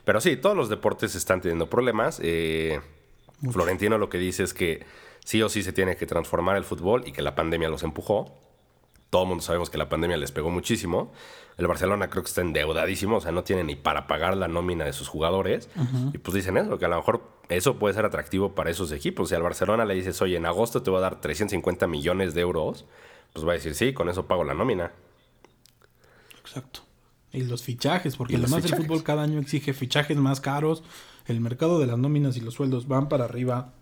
Pero 0.07 0.21
sí, 0.21 0.37
todos 0.37 0.57
los 0.57 0.69
deportes 0.69 1.17
están 1.17 1.41
teniendo 1.41 1.69
problemas. 1.69 2.21
Eh, 2.23 2.81
Florentino 3.51 3.99
lo 3.99 4.09
que 4.09 4.19
dice 4.19 4.45
es 4.45 4.55
que 4.55 4.87
sí 5.25 5.43
o 5.43 5.49
sí 5.49 5.65
se 5.65 5.73
tiene 5.73 5.97
que 5.97 6.07
transformar 6.07 6.57
el 6.57 6.63
fútbol 6.63 7.03
y 7.07 7.11
que 7.11 7.23
la 7.23 7.35
pandemia 7.35 7.69
los 7.69 7.83
empujó. 7.83 8.33
Todo 9.11 9.23
el 9.23 9.29
mundo 9.29 9.43
sabemos 9.43 9.69
que 9.69 9.79
la 9.79 9.89
pandemia 9.89 10.17
les 10.17 10.31
pegó 10.31 10.49
muchísimo. 10.49 11.13
El 11.59 11.67
Barcelona 11.67 12.09
creo 12.09 12.23
que 12.23 12.29
está 12.29 12.41
endeudadísimo, 12.41 13.17
o 13.17 13.21
sea, 13.21 13.33
no 13.33 13.43
tiene 13.43 13.65
ni 13.65 13.75
para 13.75 14.07
pagar 14.07 14.37
la 14.37 14.47
nómina 14.47 14.85
de 14.85 14.93
sus 14.93 15.09
jugadores. 15.09 15.69
Y 16.13 16.19
pues 16.19 16.37
dicen 16.37 16.57
eso, 16.57 16.79
que 16.79 16.85
a 16.85 16.89
lo 16.89 16.99
mejor 16.99 17.23
eso 17.49 17.77
puede 17.77 17.95
ser 17.95 18.05
atractivo 18.05 18.55
para 18.55 18.71
esos 18.71 18.93
equipos. 18.93 19.31
Si 19.31 19.35
al 19.35 19.43
Barcelona 19.43 19.85
le 19.85 19.95
dices, 19.95 20.23
oye, 20.23 20.37
en 20.37 20.47
agosto 20.47 20.85
te 20.85 20.91
voy 20.91 20.99
a 20.99 21.03
dar 21.03 21.21
350 21.21 21.89
millones 21.89 22.33
de 22.33 22.43
euros, 22.43 22.85
pues 23.33 23.45
va 23.45 23.51
a 23.51 23.55
decir, 23.55 23.75
sí, 23.75 23.93
con 23.93 24.09
eso 24.09 24.29
pago 24.29 24.45
la 24.45 24.55
nómina. 24.55 24.93
Exacto. 26.39 26.86
Y 27.37 27.45
los 27.45 27.63
fichajes, 27.63 28.17
porque 28.17 28.37
además 28.37 28.65
el 28.65 28.75
fútbol 28.75 29.03
cada 29.03 29.23
año 29.23 29.39
exige 29.39 29.73
fichajes 29.73 30.17
más 30.17 30.41
caros. 30.41 30.83
El 31.27 31.41
mercado 31.41 31.79
de 31.79 31.87
las 31.87 31.99
nóminas 31.99 32.37
y 32.37 32.41
los 32.41 32.55
sueldos 32.55 32.89
van 32.89 33.09
para 33.09 33.25
arriba. 33.25 33.73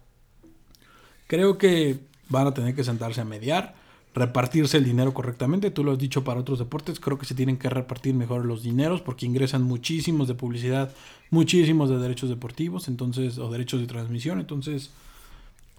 Creo 1.26 1.56
que 1.56 2.00
van 2.28 2.46
a 2.46 2.54
tener 2.54 2.74
que 2.74 2.84
sentarse 2.84 3.20
a 3.20 3.24
mediar 3.24 3.74
repartirse 4.14 4.76
el 4.76 4.84
dinero 4.84 5.12
correctamente. 5.12 5.70
Tú 5.70 5.84
lo 5.84 5.92
has 5.92 5.98
dicho 5.98 6.24
para 6.24 6.40
otros 6.40 6.60
deportes, 6.60 7.00
creo 7.00 7.18
que 7.18 7.26
se 7.26 7.34
tienen 7.34 7.58
que 7.58 7.68
repartir 7.68 8.14
mejor 8.14 8.46
los 8.46 8.62
dineros 8.62 9.02
porque 9.02 9.26
ingresan 9.26 9.62
muchísimos 9.62 10.28
de 10.28 10.34
publicidad, 10.34 10.94
muchísimos 11.30 11.90
de 11.90 11.98
derechos 11.98 12.30
deportivos, 12.30 12.88
entonces 12.88 13.38
o 13.38 13.50
derechos 13.50 13.80
de 13.80 13.86
transmisión, 13.86 14.38
entonces 14.38 14.90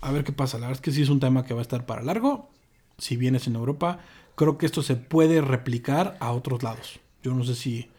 a 0.01 0.11
ver 0.11 0.23
qué 0.23 0.33
pasa. 0.33 0.57
La 0.57 0.67
verdad 0.67 0.79
es 0.79 0.83
que 0.83 0.91
sí 0.91 1.01
es 1.01 1.09
un 1.09 1.19
tema 1.19 1.45
que 1.45 1.53
va 1.53 1.61
a 1.61 1.63
estar 1.63 1.85
para 1.85 2.03
largo. 2.03 2.49
Si 2.97 3.15
vienes 3.15 3.47
en 3.47 3.55
Europa, 3.55 3.99
creo 4.35 4.57
que 4.57 4.65
esto 4.65 4.83
se 4.83 4.95
puede 4.95 5.41
replicar 5.41 6.17
a 6.19 6.31
otros 6.31 6.61
lados. 6.61 6.99
Yo 7.25 7.33
no 7.33 7.43
sé 7.43 7.55
si 7.55 7.89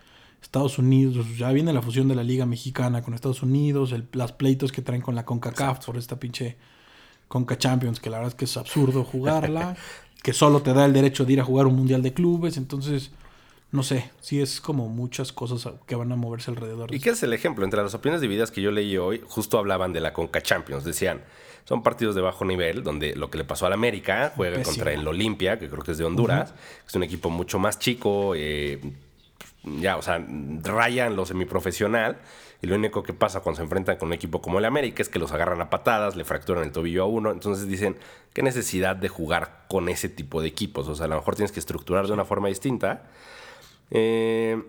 Estados 0.40 0.78
Unidos, 0.78 1.26
ya 1.36 1.50
viene 1.50 1.72
la 1.72 1.82
fusión 1.82 2.06
de 2.06 2.14
la 2.14 2.22
Liga 2.22 2.46
Mexicana 2.46 3.02
con 3.02 3.12
Estados 3.12 3.42
Unidos, 3.42 3.90
el, 3.90 4.06
las 4.12 4.30
pleitos 4.30 4.70
que 4.70 4.82
traen 4.82 5.02
con 5.02 5.16
la 5.16 5.24
CONCACAF 5.24 5.84
por 5.84 5.96
esta 5.96 6.20
pinche 6.20 6.56
Conca 7.26 7.58
Champions, 7.58 7.98
que 7.98 8.08
la 8.08 8.18
verdad 8.18 8.32
es 8.32 8.36
que 8.36 8.44
es 8.44 8.56
absurdo 8.56 9.02
jugarla. 9.02 9.76
que 10.22 10.32
solo 10.32 10.62
te 10.62 10.72
da 10.72 10.84
el 10.84 10.92
derecho 10.92 11.24
de 11.24 11.32
ir 11.32 11.40
a 11.40 11.44
jugar 11.44 11.66
un 11.66 11.74
mundial 11.74 12.02
de 12.02 12.12
clubes. 12.12 12.56
Entonces, 12.56 13.10
no 13.72 13.82
sé, 13.82 14.12
sí 14.20 14.40
es 14.40 14.60
como 14.60 14.88
muchas 14.88 15.32
cosas 15.32 15.68
que 15.86 15.96
van 15.96 16.12
a 16.12 16.16
moverse 16.16 16.52
alrededor. 16.52 16.94
¿Y 16.94 17.00
qué 17.00 17.10
es 17.10 17.22
el 17.24 17.32
ejemplo? 17.32 17.64
Entre 17.64 17.82
las 17.82 17.94
opiniones 17.94 18.20
divididas 18.20 18.52
que 18.52 18.62
yo 18.62 18.70
leí 18.70 18.96
hoy, 18.96 19.22
justo 19.26 19.58
hablaban 19.58 19.92
de 19.92 20.00
la 20.00 20.12
Conca 20.12 20.40
Champions. 20.40 20.84
Decían, 20.84 21.22
son 21.64 21.82
partidos 21.82 22.14
de 22.14 22.20
bajo 22.20 22.44
nivel, 22.44 22.84
donde 22.84 23.16
lo 23.16 23.28
que 23.28 23.38
le 23.38 23.44
pasó 23.44 23.66
al 23.66 23.72
América, 23.72 24.32
juega 24.36 24.62
contra 24.62 24.92
el 24.92 25.06
Olimpia, 25.06 25.58
que 25.58 25.68
creo 25.68 25.82
que 25.82 25.92
es 25.92 25.98
de 25.98 26.04
Honduras, 26.04 26.54
es 26.86 26.94
un 26.94 27.02
equipo 27.02 27.28
mucho 27.28 27.58
más 27.58 27.78
chico, 27.78 28.34
eh, 28.36 28.80
ya, 29.80 29.96
o 29.96 30.02
sea, 30.02 30.24
rayan 30.62 31.16
lo 31.16 31.26
semiprofesional. 31.26 32.18
Y 32.62 32.68
lo 32.68 32.76
único 32.76 33.02
que 33.02 33.12
pasa 33.12 33.40
cuando 33.40 33.56
se 33.56 33.64
enfrentan 33.64 33.98
con 33.98 34.08
un 34.08 34.14
equipo 34.14 34.40
como 34.40 34.58
el 34.58 34.64
América 34.64 35.02
es 35.02 35.10
que 35.10 35.18
los 35.18 35.32
agarran 35.32 35.60
a 35.60 35.68
patadas, 35.68 36.16
le 36.16 36.24
fracturan 36.24 36.64
el 36.64 36.72
tobillo 36.72 37.02
a 37.02 37.06
uno. 37.06 37.30
Entonces 37.30 37.68
dicen, 37.68 37.96
¿qué 38.32 38.42
necesidad 38.42 38.96
de 38.96 39.08
jugar 39.08 39.66
con 39.68 39.88
ese 39.88 40.08
tipo 40.08 40.40
de 40.40 40.48
equipos? 40.48 40.88
O 40.88 40.94
sea, 40.94 41.04
a 41.04 41.08
lo 41.08 41.16
mejor 41.16 41.34
tienes 41.34 41.52
que 41.52 41.60
estructurar 41.60 42.06
de 42.06 42.14
una 42.14 42.24
forma 42.24 42.48
distinta. 42.48 43.10
Eh, 43.90 44.62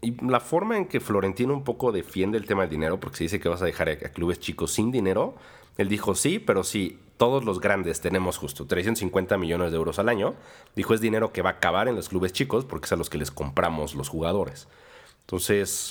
y 0.00 0.24
la 0.24 0.40
forma 0.40 0.76
en 0.76 0.86
que 0.86 1.00
Florentino 1.00 1.52
un 1.52 1.64
poco 1.64 1.92
defiende 1.92 2.38
el 2.38 2.46
tema 2.46 2.62
del 2.62 2.70
dinero, 2.70 3.00
porque 3.00 3.18
se 3.18 3.24
dice 3.24 3.40
que 3.40 3.48
vas 3.48 3.60
a 3.62 3.66
dejar 3.66 3.88
a 3.90 3.96
clubes 3.96 4.38
chicos 4.38 4.72
sin 4.72 4.90
dinero, 4.92 5.34
él 5.78 5.88
dijo 5.88 6.14
sí, 6.14 6.38
pero 6.38 6.62
sí, 6.62 6.98
todos 7.16 7.44
los 7.44 7.60
grandes 7.60 8.00
tenemos 8.00 8.36
justo 8.36 8.66
350 8.66 9.38
millones 9.38 9.70
de 9.70 9.78
euros 9.78 9.98
al 9.98 10.08
año, 10.10 10.34
dijo 10.76 10.92
es 10.92 11.00
dinero 11.00 11.32
que 11.32 11.40
va 11.40 11.50
a 11.50 11.52
acabar 11.54 11.88
en 11.88 11.96
los 11.96 12.10
clubes 12.10 12.32
chicos 12.32 12.66
porque 12.66 12.86
es 12.86 12.92
a 12.92 12.96
los 12.96 13.08
que 13.08 13.18
les 13.18 13.30
compramos 13.30 13.94
los 13.94 14.08
jugadores. 14.08 14.68
Entonces, 15.28 15.90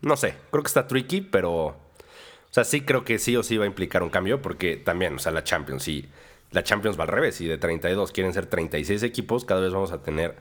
no 0.00 0.16
sé, 0.16 0.36
creo 0.52 0.62
que 0.62 0.68
está 0.68 0.86
tricky, 0.86 1.20
pero. 1.20 1.66
O 1.66 2.52
sea, 2.56 2.62
sí 2.62 2.82
creo 2.82 3.04
que 3.04 3.18
sí 3.18 3.36
o 3.36 3.42
sí 3.42 3.56
va 3.56 3.64
a 3.64 3.66
implicar 3.66 4.04
un 4.04 4.10
cambio, 4.10 4.40
porque 4.40 4.76
también, 4.76 5.16
o 5.16 5.18
sea, 5.18 5.32
la 5.32 5.42
Champions, 5.42 5.82
sí. 5.82 6.08
La 6.52 6.62
Champions 6.62 6.96
va 6.96 7.02
al 7.02 7.08
revés, 7.08 7.40
y 7.40 7.46
de 7.46 7.58
32 7.58 8.12
quieren 8.12 8.32
ser 8.32 8.46
36 8.46 9.02
equipos, 9.02 9.44
cada 9.44 9.60
vez 9.60 9.72
vamos 9.72 9.90
a 9.90 10.02
tener 10.02 10.36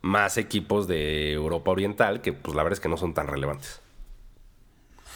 más 0.00 0.38
equipos 0.38 0.86
de 0.86 1.32
Europa 1.32 1.72
Oriental 1.72 2.20
que, 2.22 2.32
pues, 2.32 2.54
la 2.54 2.62
verdad 2.62 2.78
es 2.78 2.80
que 2.80 2.88
no 2.88 2.96
son 2.96 3.14
tan 3.14 3.26
relevantes. 3.26 3.80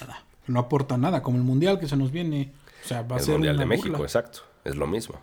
Nada. 0.00 0.24
No 0.48 0.58
aporta 0.58 0.98
nada, 0.98 1.22
como 1.22 1.38
el 1.38 1.44
Mundial 1.44 1.78
que 1.78 1.86
se 1.86 1.96
nos 1.96 2.10
viene. 2.10 2.50
O 2.84 2.88
sea, 2.88 3.02
va 3.02 3.16
a 3.16 3.18
el 3.18 3.24
ser. 3.24 3.34
Mundial 3.34 3.56
de 3.56 3.66
México, 3.66 4.02
exacto. 4.02 4.40
Es 4.64 4.76
lo 4.76 4.86
mismo 4.86 5.20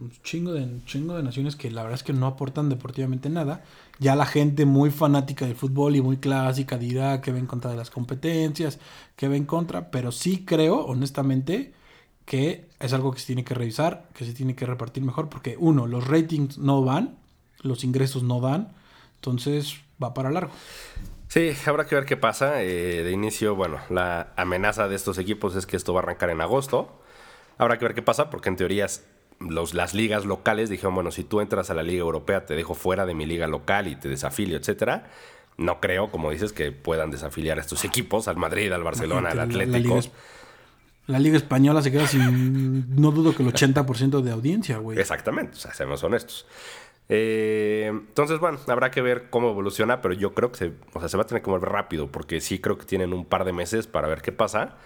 un 0.00 0.10
chingo 0.22 0.52
de, 0.52 0.66
chingo 0.86 1.16
de 1.16 1.22
naciones 1.22 1.56
que 1.56 1.70
la 1.70 1.82
verdad 1.82 1.98
es 1.98 2.02
que 2.02 2.12
no 2.12 2.26
aportan 2.26 2.68
deportivamente 2.68 3.28
nada. 3.28 3.62
Ya 3.98 4.16
la 4.16 4.26
gente 4.26 4.64
muy 4.64 4.90
fanática 4.90 5.46
del 5.46 5.56
fútbol 5.56 5.94
y 5.96 6.00
muy 6.00 6.16
clásica 6.16 6.78
dirá 6.78 7.20
que 7.20 7.32
va 7.32 7.38
en 7.38 7.46
contra 7.46 7.70
de 7.70 7.76
las 7.76 7.90
competencias, 7.90 8.78
que 9.16 9.28
va 9.28 9.36
en 9.36 9.44
contra, 9.44 9.90
pero 9.90 10.10
sí 10.10 10.44
creo, 10.44 10.84
honestamente, 10.86 11.74
que 12.24 12.68
es 12.78 12.92
algo 12.92 13.12
que 13.12 13.20
se 13.20 13.26
tiene 13.26 13.44
que 13.44 13.54
revisar, 13.54 14.08
que 14.14 14.24
se 14.24 14.32
tiene 14.32 14.54
que 14.54 14.66
repartir 14.66 15.02
mejor, 15.02 15.28
porque 15.28 15.56
uno, 15.58 15.86
los 15.86 16.06
ratings 16.08 16.58
no 16.58 16.82
van, 16.82 17.18
los 17.60 17.84
ingresos 17.84 18.22
no 18.22 18.40
dan, 18.40 18.72
entonces 19.16 19.76
va 20.02 20.14
para 20.14 20.30
largo. 20.30 20.52
Sí, 21.28 21.52
habrá 21.66 21.86
que 21.86 21.94
ver 21.94 22.06
qué 22.06 22.16
pasa. 22.16 22.62
Eh, 22.62 23.04
de 23.04 23.12
inicio, 23.12 23.54
bueno, 23.54 23.78
la 23.90 24.32
amenaza 24.36 24.88
de 24.88 24.96
estos 24.96 25.18
equipos 25.18 25.54
es 25.54 25.66
que 25.66 25.76
esto 25.76 25.92
va 25.92 26.00
a 26.00 26.02
arrancar 26.04 26.30
en 26.30 26.40
agosto. 26.40 26.99
Habrá 27.60 27.78
que 27.78 27.84
ver 27.84 27.94
qué 27.94 28.02
pasa, 28.02 28.30
porque 28.30 28.48
en 28.48 28.56
teoría 28.56 28.86
las 29.48 29.94
ligas 29.94 30.24
locales 30.24 30.70
dijeron, 30.70 30.94
bueno, 30.94 31.10
si 31.10 31.24
tú 31.24 31.40
entras 31.40 31.68
a 31.70 31.74
la 31.74 31.82
liga 31.82 32.00
europea, 32.00 32.46
te 32.46 32.54
dejo 32.54 32.74
fuera 32.74 33.04
de 33.04 33.14
mi 33.14 33.26
liga 33.26 33.46
local 33.46 33.86
y 33.86 33.96
te 33.96 34.08
desafilio, 34.08 34.56
etcétera. 34.56 35.10
No 35.58 35.78
creo, 35.78 36.10
como 36.10 36.30
dices, 36.30 36.54
que 36.54 36.72
puedan 36.72 37.10
desafiliar 37.10 37.58
a 37.58 37.60
estos 37.60 37.84
equipos, 37.84 38.28
al 38.28 38.36
Madrid, 38.36 38.72
al 38.72 38.82
Barcelona, 38.82 39.30
al 39.30 39.40
Atlético. 39.40 40.00
La, 41.06 41.18
liga, 41.18 41.36
Española 41.36 41.82
se 41.82 41.92
queda 41.92 42.06
sin, 42.06 42.96
no 42.96 43.10
dudo 43.10 43.34
que 43.34 43.42
el 43.42 43.52
80% 43.52 44.22
de 44.22 44.30
audiencia, 44.30 44.78
güey. 44.78 44.98
Exactamente, 44.98 45.56
o 45.56 45.60
sea, 45.60 45.74
seamos 45.74 46.02
honestos. 46.02 46.46
Eh, 47.10 47.88
entonces, 47.90 48.38
bueno, 48.38 48.58
habrá 48.68 48.90
que 48.90 49.02
ver 49.02 49.28
cómo 49.28 49.50
evoluciona, 49.50 50.00
pero 50.00 50.14
yo 50.14 50.32
creo 50.32 50.52
que 50.52 50.58
se, 50.58 50.72
o 50.94 51.00
sea, 51.00 51.08
se 51.10 51.16
va 51.16 51.24
a 51.24 51.26
tener 51.26 51.42
que 51.42 51.50
mover 51.50 51.68
rápido, 51.68 52.10
porque 52.10 52.40
sí 52.40 52.58
creo 52.58 52.78
que 52.78 52.86
tienen 52.86 53.12
un 53.12 53.26
par 53.26 53.44
de 53.44 53.52
meses 53.52 53.86
para 53.86 54.08
ver 54.08 54.22
qué 54.22 54.32
pasa. 54.32 54.76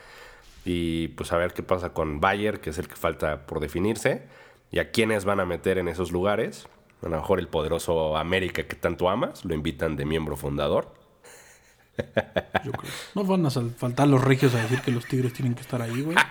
Y 0.64 1.08
pues 1.08 1.32
a 1.32 1.36
ver 1.36 1.52
qué 1.52 1.62
pasa 1.62 1.92
con 1.92 2.20
Bayer, 2.20 2.60
que 2.60 2.70
es 2.70 2.78
el 2.78 2.88
que 2.88 2.96
falta 2.96 3.46
por 3.46 3.60
definirse 3.60 4.26
y 4.70 4.78
a 4.78 4.90
quiénes 4.90 5.24
van 5.24 5.40
a 5.40 5.44
meter 5.44 5.78
en 5.78 5.88
esos 5.88 6.10
lugares. 6.10 6.66
A 7.02 7.08
lo 7.08 7.16
mejor 7.16 7.38
el 7.38 7.48
poderoso 7.48 8.16
América 8.16 8.64
que 8.64 8.76
tanto 8.76 9.08
amas, 9.08 9.44
lo 9.44 9.54
invitan 9.54 9.94
de 9.94 10.04
miembro 10.06 10.36
fundador. 10.36 10.94
Yo 12.64 12.72
creo. 12.72 12.90
No 13.14 13.24
van 13.24 13.46
a 13.46 13.50
faltar 13.50 14.08
los 14.08 14.24
regios 14.24 14.54
a 14.54 14.62
decir 14.62 14.80
que 14.80 14.90
los 14.90 15.04
tigres 15.06 15.32
tienen 15.32 15.54
que 15.54 15.60
estar 15.60 15.80
ahí, 15.80 16.02
güey. 16.02 16.16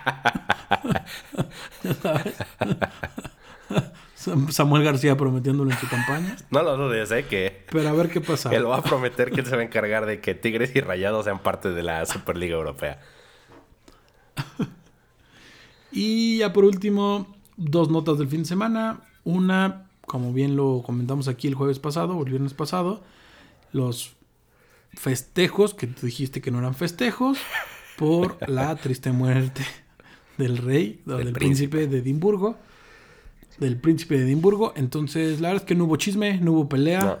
Samuel 4.50 4.84
García 4.84 5.16
prometiéndolo 5.16 5.70
en 5.70 5.78
su 5.78 5.88
campaña. 5.88 6.36
No 6.50 6.62
lo 6.62 6.76
dudes, 6.76 7.10
¿eh? 7.12 7.24
Que 7.26 7.64
Pero 7.70 7.88
a 7.88 7.92
ver 7.92 8.10
qué 8.10 8.20
pasa. 8.20 8.54
Él 8.54 8.68
va 8.68 8.76
a 8.78 8.82
prometer 8.82 9.30
que 9.30 9.40
él 9.40 9.46
se 9.46 9.56
va 9.56 9.62
a 9.62 9.64
encargar 9.64 10.06
de 10.06 10.20
que 10.20 10.34
Tigres 10.34 10.74
y 10.74 10.80
Rayados 10.80 11.24
sean 11.24 11.38
parte 11.38 11.70
de 11.70 11.82
la 11.82 12.04
Superliga 12.06 12.56
Europea. 12.56 13.00
y 15.92 16.38
ya 16.38 16.52
por 16.52 16.64
último, 16.64 17.26
dos 17.56 17.90
notas 17.90 18.18
del 18.18 18.28
fin 18.28 18.40
de 18.40 18.48
semana. 18.48 19.00
Una, 19.24 19.86
como 20.06 20.32
bien 20.32 20.56
lo 20.56 20.82
comentamos 20.84 21.28
aquí 21.28 21.48
el 21.48 21.54
jueves 21.54 21.78
pasado 21.78 22.16
o 22.16 22.24
el 22.24 22.30
viernes 22.30 22.54
pasado, 22.54 23.02
los 23.72 24.14
festejos 24.92 25.74
que 25.74 25.86
tú 25.86 26.06
dijiste 26.06 26.40
que 26.40 26.50
no 26.50 26.58
eran 26.58 26.74
festejos 26.74 27.38
por 27.96 28.38
la 28.48 28.76
triste 28.82 29.12
muerte 29.12 29.64
del 30.36 30.58
rey, 30.58 31.02
o 31.06 31.12
del, 31.16 31.32
príncipe. 31.32 31.86
de 31.86 31.98
Edimburgo. 31.98 32.56
Del 33.58 33.76
príncipe 33.76 34.18
de 34.18 34.24
Edimburgo. 34.24 34.72
Entonces, 34.76 35.40
la 35.40 35.48
verdad 35.48 35.62
es 35.62 35.68
que 35.68 35.74
no 35.74 35.84
hubo 35.84 35.96
chisme, 35.96 36.38
no 36.40 36.52
hubo 36.52 36.68
pelea. 36.68 37.00
No. 37.00 37.18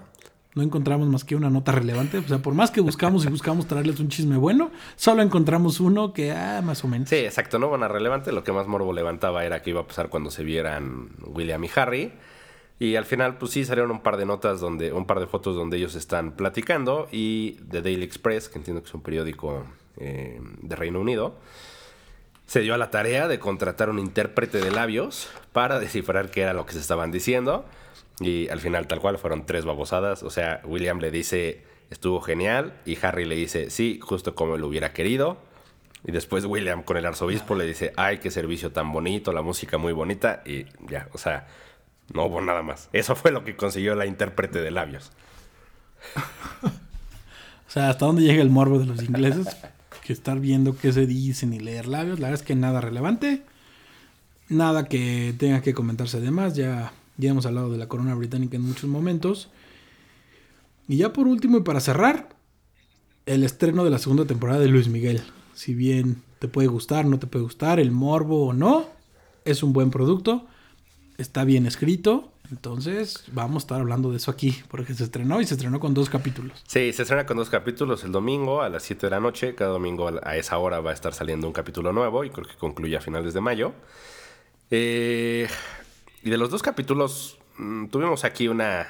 Encontramos 0.62 1.08
más 1.08 1.24
que 1.24 1.34
una 1.34 1.50
nota 1.50 1.72
relevante. 1.72 2.18
O 2.18 2.22
sea, 2.22 2.38
por 2.38 2.54
más 2.54 2.70
que 2.70 2.80
buscamos 2.80 3.24
y 3.24 3.28
buscamos 3.28 3.66
traerles 3.66 3.98
un 4.00 4.08
chisme 4.08 4.36
bueno, 4.36 4.70
solo 4.96 5.22
encontramos 5.22 5.80
uno 5.80 6.12
que, 6.12 6.32
ah, 6.32 6.62
más 6.62 6.84
o 6.84 6.88
menos. 6.88 7.08
Sí, 7.08 7.16
exacto, 7.16 7.58
no 7.58 7.68
una 7.68 7.88
relevante. 7.88 8.32
Lo 8.32 8.44
que 8.44 8.52
más 8.52 8.66
morbo 8.66 8.92
levantaba 8.92 9.44
era 9.44 9.62
que 9.62 9.70
iba 9.70 9.80
a 9.80 9.86
pasar 9.86 10.08
cuando 10.08 10.30
se 10.30 10.44
vieran 10.44 11.10
William 11.26 11.62
y 11.64 11.70
Harry. 11.74 12.12
Y 12.78 12.96
al 12.96 13.04
final, 13.04 13.38
pues 13.38 13.52
sí, 13.52 13.64
salieron 13.64 13.90
un 13.90 14.00
par 14.00 14.16
de 14.16 14.26
notas 14.26 14.60
donde, 14.60 14.92
un 14.92 15.06
par 15.06 15.20
de 15.20 15.26
fotos 15.26 15.54
donde 15.56 15.76
ellos 15.76 15.94
están 15.94 16.32
platicando. 16.32 17.08
Y 17.10 17.52
The 17.70 17.82
Daily 17.82 18.04
Express, 18.04 18.48
que 18.48 18.58
entiendo 18.58 18.82
que 18.82 18.88
es 18.88 18.94
un 18.94 19.02
periódico 19.02 19.64
eh, 19.96 20.40
de 20.60 20.76
Reino 20.76 21.00
Unido, 21.00 21.36
se 22.46 22.60
dio 22.60 22.74
a 22.74 22.78
la 22.78 22.90
tarea 22.90 23.28
de 23.28 23.38
contratar 23.38 23.90
un 23.90 23.98
intérprete 23.98 24.60
de 24.60 24.70
labios 24.70 25.28
para 25.52 25.78
descifrar 25.78 26.30
qué 26.30 26.42
era 26.42 26.52
lo 26.52 26.66
que 26.66 26.72
se 26.74 26.80
estaban 26.80 27.10
diciendo. 27.10 27.64
Y 28.20 28.48
al 28.48 28.60
final, 28.60 28.86
tal 28.86 29.00
cual, 29.00 29.18
fueron 29.18 29.46
tres 29.46 29.64
babosadas. 29.64 30.22
O 30.22 30.30
sea, 30.30 30.60
William 30.64 30.98
le 30.98 31.10
dice, 31.10 31.64
estuvo 31.90 32.20
genial. 32.20 32.74
Y 32.84 32.96
Harry 33.04 33.24
le 33.24 33.34
dice, 33.34 33.70
sí, 33.70 33.98
justo 34.02 34.34
como 34.34 34.56
lo 34.56 34.68
hubiera 34.68 34.92
querido. 34.92 35.38
Y 36.06 36.12
después 36.12 36.44
William 36.44 36.82
con 36.82 36.96
el 36.96 37.06
arzobispo 37.06 37.54
le 37.54 37.66
dice, 37.66 37.92
ay, 37.96 38.18
qué 38.18 38.30
servicio 38.30 38.72
tan 38.72 38.92
bonito, 38.92 39.32
la 39.32 39.42
música 39.42 39.78
muy 39.78 39.92
bonita. 39.92 40.42
Y 40.44 40.66
ya, 40.88 41.08
o 41.12 41.18
sea, 41.18 41.46
no 42.12 42.26
hubo 42.26 42.40
nada 42.40 42.62
más. 42.62 42.90
Eso 42.92 43.16
fue 43.16 43.32
lo 43.32 43.44
que 43.44 43.56
consiguió 43.56 43.94
la 43.94 44.06
intérprete 44.06 44.60
de 44.60 44.70
labios. 44.70 45.10
o 46.62 47.70
sea, 47.70 47.88
¿hasta 47.88 48.06
dónde 48.06 48.22
llega 48.22 48.42
el 48.42 48.50
morbo 48.50 48.78
de 48.78 48.86
los 48.86 49.02
ingleses? 49.02 49.48
que 50.04 50.12
estar 50.12 50.38
viendo 50.38 50.76
qué 50.76 50.92
se 50.92 51.06
dicen 51.06 51.54
y 51.54 51.58
leer 51.58 51.86
labios. 51.86 52.20
La 52.20 52.28
verdad 52.28 52.42
es 52.42 52.46
que 52.46 52.54
nada 52.54 52.80
relevante. 52.80 53.42
Nada 54.48 54.84
que 54.84 55.34
tenga 55.38 55.62
que 55.62 55.72
comentarse 55.72 56.18
además. 56.18 56.54
Ya, 56.54 56.92
ya 57.16 57.30
hemos 57.30 57.46
hablado 57.46 57.70
de 57.70 57.78
la 57.78 57.88
corona 57.88 58.14
británica 58.14 58.56
en 58.56 58.62
muchos 58.62 58.88
momentos. 58.88 59.48
Y 60.88 60.98
ya 60.98 61.12
por 61.12 61.26
último 61.26 61.58
y 61.58 61.62
para 61.62 61.80
cerrar, 61.80 62.28
el 63.26 63.44
estreno 63.44 63.84
de 63.84 63.90
la 63.90 63.98
segunda 63.98 64.26
temporada 64.26 64.60
de 64.60 64.68
Luis 64.68 64.88
Miguel. 64.88 65.22
Si 65.54 65.74
bien 65.74 66.22
te 66.38 66.48
puede 66.48 66.68
gustar, 66.68 67.06
no 67.06 67.18
te 67.18 67.26
puede 67.26 67.44
gustar, 67.44 67.80
el 67.80 67.90
morbo 67.90 68.48
o 68.48 68.52
no, 68.52 68.86
es 69.44 69.62
un 69.62 69.72
buen 69.72 69.90
producto. 69.90 70.46
Está 71.16 71.44
bien 71.44 71.66
escrito. 71.66 72.30
Entonces, 72.50 73.24
vamos 73.32 73.62
a 73.62 73.64
estar 73.64 73.80
hablando 73.80 74.10
de 74.10 74.18
eso 74.18 74.30
aquí, 74.30 74.54
porque 74.68 74.92
se 74.92 75.04
estrenó 75.04 75.40
y 75.40 75.46
se 75.46 75.54
estrenó 75.54 75.80
con 75.80 75.94
dos 75.94 76.10
capítulos. 76.10 76.62
Sí, 76.66 76.92
se 76.92 77.02
estrena 77.02 77.24
con 77.24 77.38
dos 77.38 77.48
capítulos 77.48 78.04
el 78.04 78.12
domingo 78.12 78.60
a 78.60 78.68
las 78.68 78.82
7 78.82 79.06
de 79.06 79.10
la 79.10 79.20
noche. 79.20 79.54
Cada 79.54 79.70
domingo 79.70 80.10
a 80.22 80.36
esa 80.36 80.58
hora 80.58 80.80
va 80.80 80.90
a 80.90 80.94
estar 80.94 81.14
saliendo 81.14 81.46
un 81.46 81.54
capítulo 81.54 81.92
nuevo 81.92 82.22
y 82.24 82.30
creo 82.30 82.46
que 82.46 82.56
concluye 82.56 82.96
a 82.96 83.00
finales 83.00 83.32
de 83.32 83.40
mayo. 83.40 83.72
Eh, 84.70 85.48
y 86.24 86.30
de 86.30 86.38
los 86.38 86.50
dos 86.50 86.62
capítulos, 86.62 87.38
mm, 87.58 87.86
tuvimos 87.88 88.24
aquí 88.24 88.48
una, 88.48 88.88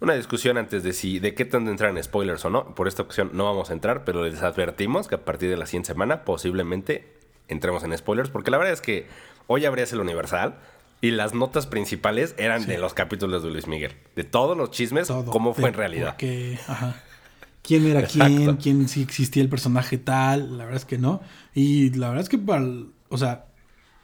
una 0.00 0.14
discusión 0.14 0.56
antes 0.56 0.82
de 0.82 0.92
si 0.92 1.18
de 1.18 1.34
qué 1.34 1.44
tanto 1.44 1.70
entrar 1.70 1.90
en 1.90 2.02
spoilers 2.02 2.44
o 2.46 2.50
no. 2.50 2.74
Por 2.74 2.88
esta 2.88 3.02
ocasión 3.02 3.30
no 3.34 3.44
vamos 3.44 3.70
a 3.70 3.74
entrar, 3.74 4.04
pero 4.04 4.24
les 4.24 4.42
advertimos 4.42 5.06
que 5.06 5.16
a 5.16 5.24
partir 5.24 5.50
de 5.50 5.56
la 5.56 5.66
siguiente 5.66 5.88
semana 5.88 6.24
posiblemente 6.24 7.14
entremos 7.48 7.84
en 7.84 7.96
spoilers, 7.96 8.30
porque 8.30 8.50
la 8.50 8.56
verdad 8.56 8.72
es 8.72 8.80
que 8.80 9.06
hoy 9.46 9.66
habría 9.66 9.84
el 9.84 10.00
Universal 10.00 10.56
y 11.02 11.10
las 11.10 11.34
notas 11.34 11.66
principales 11.66 12.34
eran 12.38 12.66
de 12.66 12.78
los 12.78 12.94
capítulos 12.94 13.42
de 13.42 13.50
Luis 13.50 13.66
Miguel. 13.66 13.92
De 14.16 14.24
todos 14.24 14.56
los 14.56 14.70
chismes, 14.70 15.08
cómo 15.08 15.52
fue 15.52 15.68
en 15.68 15.74
realidad. 15.74 16.16
¿Quién 16.18 17.86
era 17.86 18.02
quién? 18.06 18.56
¿Quién 18.56 18.88
si 18.88 19.02
existía 19.02 19.42
el 19.42 19.50
personaje 19.50 19.98
tal? 19.98 20.56
La 20.56 20.64
verdad 20.64 20.80
es 20.80 20.86
que 20.86 20.96
no. 20.96 21.20
Y 21.54 21.90
la 21.90 22.08
verdad 22.08 22.22
es 22.22 22.30
que, 22.30 22.38
para, 22.38 22.64
o 23.10 23.18
sea, 23.18 23.44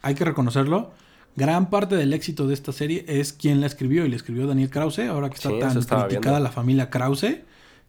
hay 0.02 0.14
que 0.14 0.24
reconocerlo. 0.26 0.92
Gran 1.34 1.70
parte 1.70 1.96
del 1.96 2.12
éxito 2.12 2.46
de 2.46 2.54
esta 2.54 2.72
serie 2.72 3.04
es 3.08 3.32
quien 3.32 3.60
la 3.60 3.66
escribió. 3.66 4.04
Y 4.04 4.08
la 4.08 4.16
escribió 4.16 4.46
Daniel 4.46 4.70
Krause. 4.70 5.00
Ahora 5.00 5.30
que 5.30 5.36
está 5.36 5.50
tan 5.58 5.82
criticada 5.82 6.40
la 6.40 6.50
familia 6.50 6.90
Krause. 6.90 7.40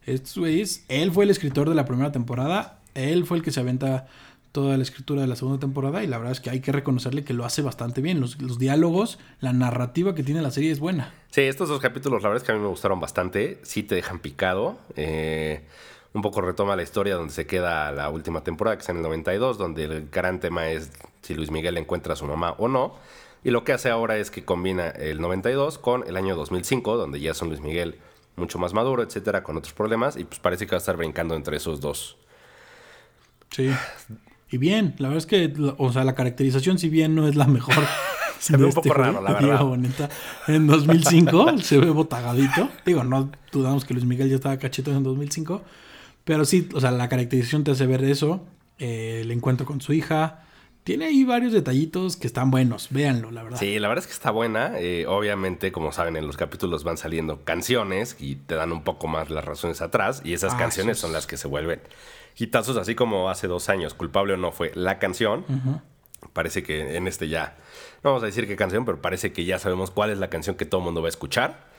es, 0.06 0.84
él 0.88 1.12
fue 1.12 1.24
el 1.24 1.30
escritor 1.30 1.68
de 1.68 1.74
la 1.74 1.84
primera 1.84 2.12
temporada. 2.12 2.80
Él 2.94 3.26
fue 3.26 3.36
el 3.36 3.42
que 3.42 3.50
se 3.50 3.60
aventa 3.60 4.06
toda 4.54 4.76
la 4.76 4.84
escritura 4.84 5.20
de 5.20 5.26
la 5.26 5.34
segunda 5.34 5.58
temporada 5.58 6.04
y 6.04 6.06
la 6.06 6.16
verdad 6.16 6.30
es 6.30 6.38
que 6.38 6.48
hay 6.48 6.60
que 6.60 6.70
reconocerle 6.70 7.24
que 7.24 7.34
lo 7.34 7.44
hace 7.44 7.60
bastante 7.60 8.00
bien. 8.00 8.20
Los, 8.20 8.38
diálogos, 8.58 9.18
la 9.40 9.52
narrativa 9.52 10.14
que 10.14 10.22
tiene 10.22 10.42
la 10.42 10.52
serie 10.52 10.70
es 10.70 10.78
buena. 10.78 11.12
Sí, 11.30 11.40
estos 11.40 11.68
dos 11.68 11.80
capítulos 11.80 12.22
la 12.22 12.28
verdad 12.28 12.42
es 12.42 12.46
que 12.46 12.52
a 12.52 12.54
mí 12.54 12.60
me 12.60 12.68
gustaron 12.68 13.00
bastante. 13.00 13.58
Sí 13.64 13.82
te 13.82 13.96
dejan 13.96 14.20
picado. 14.20 14.78
Eh, 14.94 15.64
un 16.12 16.22
poco 16.22 16.40
retoma 16.40 16.76
la 16.76 16.84
historia 16.84 17.16
donde 17.16 17.32
se 17.32 17.48
queda 17.48 17.90
la 17.90 18.08
última 18.10 18.44
temporada, 18.44 18.76
que 18.76 18.84
es 18.84 18.88
en 18.88 18.98
el 18.98 19.02
92, 19.02 19.58
donde 19.58 19.84
el 19.84 20.08
gran 20.08 20.38
tema 20.38 20.68
es 20.68 20.92
si 21.22 21.34
Luis 21.34 21.50
Miguel 21.50 21.76
encuentra 21.76 22.12
a 22.12 22.16
su 22.16 22.24
mamá 22.24 22.54
o 22.58 22.68
no. 22.68 22.94
Y 23.44 23.50
lo 23.50 23.62
que 23.62 23.72
hace 23.72 23.90
ahora 23.90 24.16
es 24.16 24.30
que 24.30 24.44
combina 24.44 24.88
el 24.88 25.20
92 25.20 25.78
con 25.78 26.04
el 26.08 26.16
año 26.16 26.34
2005, 26.34 26.96
donde 26.96 27.20
ya 27.20 27.34
son 27.34 27.48
Luis 27.50 27.60
Miguel 27.60 27.98
mucho 28.36 28.58
más 28.58 28.72
maduro, 28.72 29.02
etcétera, 29.02 29.44
con 29.44 29.56
otros 29.56 29.74
problemas. 29.74 30.16
Y 30.16 30.24
pues 30.24 30.40
parece 30.40 30.66
que 30.66 30.70
va 30.70 30.78
a 30.78 30.78
estar 30.78 30.96
brincando 30.96 31.36
entre 31.36 31.58
esos 31.58 31.80
dos. 31.80 32.16
Sí. 33.50 33.70
Y 34.50 34.58
bien, 34.58 34.94
la 34.98 35.08
verdad 35.08 35.18
es 35.18 35.26
que, 35.26 35.52
o 35.76 35.92
sea, 35.92 36.04
la 36.04 36.14
caracterización, 36.14 36.78
si 36.78 36.88
bien 36.88 37.14
no 37.14 37.28
es 37.28 37.36
la 37.36 37.46
mejor. 37.46 37.74
se 38.38 38.56
ve 38.56 38.64
un 38.64 38.70
este 38.70 38.82
poco 38.82 38.94
raro, 38.94 39.20
la 39.20 39.34
verdad. 39.34 40.10
En 40.48 40.66
2005 40.66 41.58
se 41.62 41.78
ve 41.78 41.90
botagadito. 41.90 42.70
Digo, 42.86 43.04
no 43.04 43.30
dudamos 43.52 43.84
que 43.84 43.94
Luis 43.94 44.06
Miguel 44.06 44.30
ya 44.30 44.36
estaba 44.36 44.56
cachetón 44.58 44.96
en 44.96 45.02
2005. 45.02 45.62
Pero 46.24 46.46
sí, 46.46 46.68
o 46.72 46.80
sea, 46.80 46.90
la 46.90 47.08
caracterización 47.08 47.62
te 47.62 47.72
hace 47.72 47.86
ver 47.86 48.02
eso. 48.04 48.46
Eh, 48.78 49.20
el 49.22 49.30
encuentro 49.30 49.66
con 49.66 49.80
su 49.80 49.92
hija. 49.92 50.44
Tiene 50.84 51.06
ahí 51.06 51.24
varios 51.24 51.52
detallitos 51.52 52.16
que 52.16 52.26
están 52.26 52.50
buenos. 52.50 52.88
Véanlo, 52.90 53.30
la 53.30 53.42
verdad. 53.42 53.58
Sí, 53.58 53.78
la 53.78 53.88
verdad 53.88 54.04
es 54.04 54.06
que 54.06 54.12
está 54.12 54.30
buena. 54.30 54.78
Eh, 54.78 55.06
obviamente, 55.06 55.72
como 55.72 55.92
saben, 55.92 56.16
en 56.16 56.26
los 56.26 56.36
capítulos 56.36 56.84
van 56.84 56.98
saliendo 56.98 57.42
canciones 57.42 58.16
y 58.20 58.36
te 58.36 58.54
dan 58.54 58.70
un 58.70 58.84
poco 58.84 59.06
más 59.06 59.30
las 59.30 59.44
razones 59.44 59.80
atrás. 59.80 60.20
Y 60.24 60.34
esas 60.34 60.54
ah, 60.54 60.58
canciones 60.58 60.98
son 60.98 61.14
las 61.14 61.26
que 61.26 61.38
se 61.38 61.48
vuelven 61.48 61.80
hitazos, 62.36 62.76
así 62.76 62.94
como 62.94 63.30
hace 63.30 63.46
dos 63.46 63.68
años, 63.68 63.94
culpable 63.94 64.34
o 64.34 64.36
no 64.36 64.52
fue 64.52 64.72
la 64.74 64.98
canción. 64.98 65.44
Parece 66.32 66.62
que 66.62 66.96
en 66.96 67.06
este 67.06 67.28
ya, 67.28 67.56
no 68.02 68.10
vamos 68.10 68.22
a 68.22 68.26
decir 68.26 68.46
qué 68.46 68.56
canción, 68.56 68.84
pero 68.84 69.00
parece 69.00 69.32
que 69.32 69.44
ya 69.44 69.58
sabemos 69.58 69.90
cuál 69.90 70.10
es 70.10 70.18
la 70.18 70.30
canción 70.30 70.56
que 70.56 70.64
todo 70.64 70.80
el 70.80 70.84
mundo 70.84 71.02
va 71.02 71.08
a 71.08 71.10
escuchar. 71.10 71.72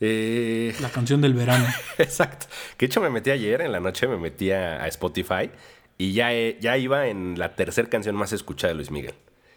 Eh, 0.00 0.74
la 0.80 0.90
canción 0.90 1.20
del 1.20 1.34
verano. 1.34 1.66
Exacto. 1.98 2.46
Que 2.76 2.86
hecho 2.86 3.00
me 3.00 3.10
metí 3.10 3.30
ayer 3.30 3.60
en 3.60 3.72
la 3.72 3.80
noche, 3.80 4.06
me 4.06 4.16
metí 4.16 4.50
a, 4.50 4.86
Spotify 4.88 5.50
y 5.98 6.12
ya, 6.12 6.30
ya 6.32 6.78
iba 6.78 7.08
en 7.08 7.38
la 7.38 7.56
tercera 7.56 7.90
canción 7.90 8.14
más 8.14 8.32
escuchada 8.32 8.68
de 8.68 8.76
Luis 8.76 8.90
Miguel. 8.90 9.14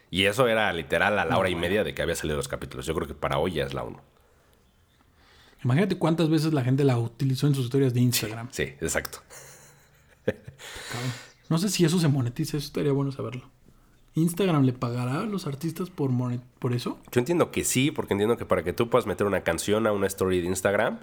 Y 0.10 0.26
eso 0.26 0.48
era 0.48 0.74
literal 0.74 1.18
a 1.20 1.26
la 1.26 1.38
hora 1.38 1.50
y 1.50 1.56
media 1.56 1.84
de 1.84 1.94
que 1.94 2.02
había 2.02 2.16
salido 2.16 2.36
los 2.36 2.48
capítulos. 2.48 2.86
Yo 2.86 2.94
creo 2.96 3.08
que 3.08 3.14
para 3.14 3.38
hoy 3.38 3.54
ya 3.54 3.64
es 3.64 3.74
la 3.74 3.84
uno. 3.84 4.02
Imagínate 5.64 5.98
cuántas 5.98 6.30
veces 6.30 6.54
la 6.54 6.64
gente 6.64 6.84
la 6.84 6.98
utilizó 6.98 7.48
en 7.48 7.56
sus 7.56 7.66
historias 7.66 7.94
de 7.94 8.02
Instagram. 8.02 8.50
sí 8.52 8.64
exacto. 8.82 9.20
No 11.50 11.58
sé 11.58 11.70
si 11.70 11.84
eso 11.84 12.00
se 12.00 12.08
monetiza, 12.08 12.58
eso 12.58 12.66
estaría 12.66 12.94
bueno 12.94 13.12
saberlo. 13.12 13.50
¿Instagram 14.16 14.64
le 14.64 14.74
pagará 14.74 15.22
a 15.22 15.26
los 15.26 15.48
artistas 15.48 15.90
por, 15.90 16.10
por 16.60 16.74
eso? 16.74 17.00
Yo 17.12 17.20
entiendo 17.20 17.52
que 17.52 17.64
sí, 17.64 17.92
porque 17.92 18.14
entiendo 18.14 18.38
que 18.38 18.46
para 18.46 18.64
que 18.64 18.74
tú 18.74 18.90
puedas 18.90 19.06
meter 19.06 19.28
una 19.28 19.42
canción 19.42 19.88
a 19.88 19.92
una 19.92 20.08
story 20.08 20.42
de 20.42 20.48
Instagram, 20.48 21.00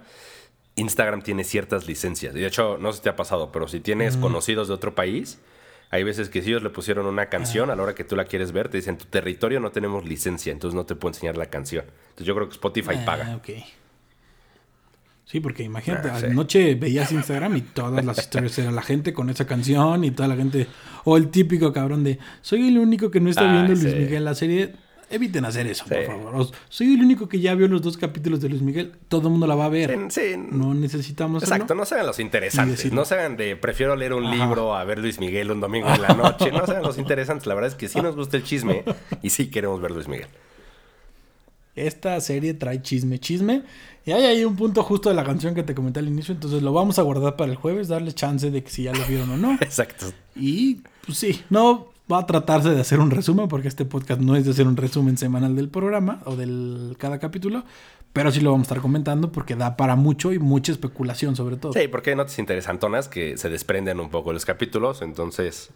Instagram 0.79 1.21
tiene 1.21 1.43
ciertas 1.43 1.87
licencias. 1.87 2.35
Y 2.35 2.39
de 2.39 2.47
hecho, 2.47 2.77
no 2.79 2.91
sé 2.91 2.97
si 2.97 3.03
te 3.03 3.09
ha 3.09 3.15
pasado, 3.15 3.51
pero 3.51 3.67
si 3.67 3.79
tienes 3.79 4.17
mm. 4.17 4.21
conocidos 4.21 4.67
de 4.67 4.73
otro 4.73 4.95
país, 4.95 5.39
hay 5.91 6.03
veces 6.03 6.29
que 6.29 6.41
si 6.41 6.49
ellos 6.49 6.63
le 6.63 6.69
pusieron 6.69 7.05
una 7.05 7.27
canción, 7.27 7.69
ah. 7.69 7.73
a 7.73 7.75
la 7.75 7.83
hora 7.83 7.95
que 7.95 8.03
tú 8.03 8.15
la 8.15 8.25
quieres 8.25 8.51
ver, 8.51 8.69
te 8.69 8.77
dicen, 8.77 8.97
tu 8.97 9.05
territorio 9.05 9.59
no 9.59 9.71
tenemos 9.71 10.05
licencia, 10.05 10.51
entonces 10.51 10.75
no 10.75 10.85
te 10.85 10.95
puedo 10.95 11.13
enseñar 11.15 11.37
la 11.37 11.47
canción. 11.47 11.85
Entonces 12.09 12.27
yo 12.27 12.35
creo 12.35 12.47
que 12.47 12.53
Spotify 12.53 12.95
ah, 12.97 13.05
paga. 13.05 13.41
Sí, 15.25 15.39
porque 15.41 15.61
imagínate, 15.61 16.09
ah, 16.09 16.17
anoche 16.23 16.73
veías 16.75 17.11
Instagram 17.11 17.57
y 17.57 17.61
todas 17.61 18.03
las 18.03 18.17
historias 18.17 18.57
era 18.57 18.71
la 18.71 18.81
gente 18.81 19.13
con 19.13 19.29
esa 19.29 19.45
canción 19.45 20.03
y 20.03 20.11
toda 20.11 20.27
la 20.27 20.35
gente. 20.35 20.67
O 21.03 21.17
el 21.17 21.29
típico 21.29 21.71
cabrón 21.71 22.03
de 22.03 22.17
soy 22.41 22.67
el 22.67 22.79
único 22.79 23.11
que 23.11 23.19
no 23.19 23.29
está 23.29 23.51
viendo 23.51 23.73
Luis 23.73 23.95
Miguel 23.95 24.25
la 24.25 24.33
serie. 24.33 24.73
Eviten 25.11 25.43
hacer 25.45 25.65
eso, 25.65 25.85
por 25.85 26.05
favor. 26.05 26.47
soy 26.69 26.93
el 26.93 27.01
único 27.01 27.27
que 27.27 27.39
ya 27.39 27.55
vio 27.55 27.67
los 27.67 27.81
dos 27.81 27.97
capítulos 27.97 28.41
de 28.41 28.49
Luis 28.49 28.61
Miguel. 28.61 28.93
Todo 29.07 29.23
el 29.27 29.31
mundo 29.31 29.47
la 29.47 29.55
va 29.55 29.65
a 29.65 29.69
ver. 29.69 29.97
Sí. 30.09 30.35
No 30.37 30.73
necesitamos. 30.73 31.41
Exacto, 31.41 31.73
no 31.73 31.85
sean 31.85 32.05
los 32.05 32.19
interesantes. 32.19 32.91
No 32.93 33.05
sean 33.05 33.35
de 33.35 33.55
prefiero 33.55 33.95
leer 33.95 34.13
un 34.13 34.29
libro 34.29 34.75
a 34.75 34.83
ver 34.83 34.99
Luis 34.99 35.19
Miguel 35.19 35.51
un 35.51 35.61
domingo 35.61 35.89
en 35.89 36.01
la 36.01 36.09
noche. 36.15 36.51
No 36.51 36.65
sean 36.67 36.83
los 36.83 36.97
interesantes. 36.97 37.47
La 37.47 37.55
verdad 37.55 37.69
es 37.69 37.75
que 37.75 37.87
sí 37.87 37.99
nos 38.01 38.15
gusta 38.15 38.37
el 38.37 38.43
chisme 38.43 38.83
y 39.23 39.31
sí 39.31 39.49
queremos 39.49 39.81
ver 39.81 39.91
Luis 39.91 40.07
Miguel. 40.07 40.27
Esta 41.75 42.19
serie 42.19 42.53
trae 42.53 42.81
chisme, 42.81 43.19
chisme. 43.19 43.63
Y 44.05 44.11
hay 44.11 44.25
ahí 44.25 44.43
un 44.45 44.55
punto 44.55 44.83
justo 44.83 45.09
de 45.09 45.15
la 45.15 45.23
canción 45.23 45.55
que 45.55 45.63
te 45.63 45.75
comenté 45.75 45.99
al 45.99 46.07
inicio, 46.07 46.33
entonces 46.33 46.61
lo 46.61 46.73
vamos 46.73 46.99
a 46.99 47.03
guardar 47.03 47.35
para 47.35 47.51
el 47.51 47.57
jueves, 47.57 47.87
darle 47.87 48.11
chance 48.11 48.49
de 48.51 48.63
que 48.63 48.69
si 48.69 48.83
ya 48.83 48.93
lo 48.93 49.05
vieron 49.05 49.29
o 49.29 49.37
no. 49.37 49.53
Exacto. 49.61 50.07
Y 50.35 50.81
pues 51.05 51.17
sí, 51.17 51.41
no, 51.49 51.89
Va 52.11 52.19
a 52.19 52.25
tratarse 52.25 52.69
de 52.71 52.81
hacer 52.81 52.99
un 52.99 53.11
resumen, 53.11 53.47
porque 53.47 53.67
este 53.67 53.85
podcast 53.85 54.19
no 54.19 54.35
es 54.35 54.45
de 54.45 54.51
hacer 54.51 54.67
un 54.67 54.77
resumen 54.77 55.17
semanal 55.17 55.55
del 55.55 55.69
programa 55.69 56.21
o 56.25 56.35
del 56.35 56.95
cada 56.97 57.19
capítulo, 57.19 57.63
pero 58.13 58.31
sí 58.31 58.41
lo 58.41 58.51
vamos 58.51 58.65
a 58.65 58.69
estar 58.69 58.81
comentando 58.81 59.31
porque 59.31 59.55
da 59.55 59.77
para 59.77 59.95
mucho 59.95 60.33
y 60.33 60.39
mucha 60.39 60.71
especulación 60.71 61.35
sobre 61.35 61.57
todo. 61.57 61.73
Sí, 61.73 61.87
porque 61.87 62.09
hay 62.09 62.15
notas 62.15 62.39
interesantonas 62.39 63.07
que 63.07 63.37
se 63.37 63.49
desprenden 63.49 63.99
un 63.99 64.09
poco 64.09 64.29
de 64.31 64.35
los 64.35 64.45
capítulos, 64.45 65.03
entonces 65.03 65.69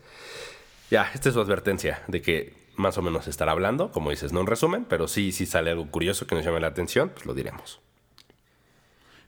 ya, 0.89 1.09
esta 1.13 1.29
es 1.29 1.35
su 1.35 1.41
advertencia 1.41 2.01
de 2.07 2.21
que 2.21 2.53
más 2.75 2.97
o 2.97 3.01
menos 3.01 3.27
estará 3.27 3.51
hablando, 3.51 3.91
como 3.91 4.09
dices, 4.09 4.33
no 4.33 4.41
un 4.41 4.47
resumen, 4.47 4.85
pero 4.89 5.07
sí, 5.07 5.31
si 5.31 5.45
sale 5.45 5.71
algo 5.71 5.89
curioso 5.91 6.25
que 6.25 6.35
nos 6.35 6.43
llame 6.43 6.59
la 6.59 6.67
atención, 6.67 7.11
pues 7.13 7.25
lo 7.25 7.33
diremos. 7.33 7.79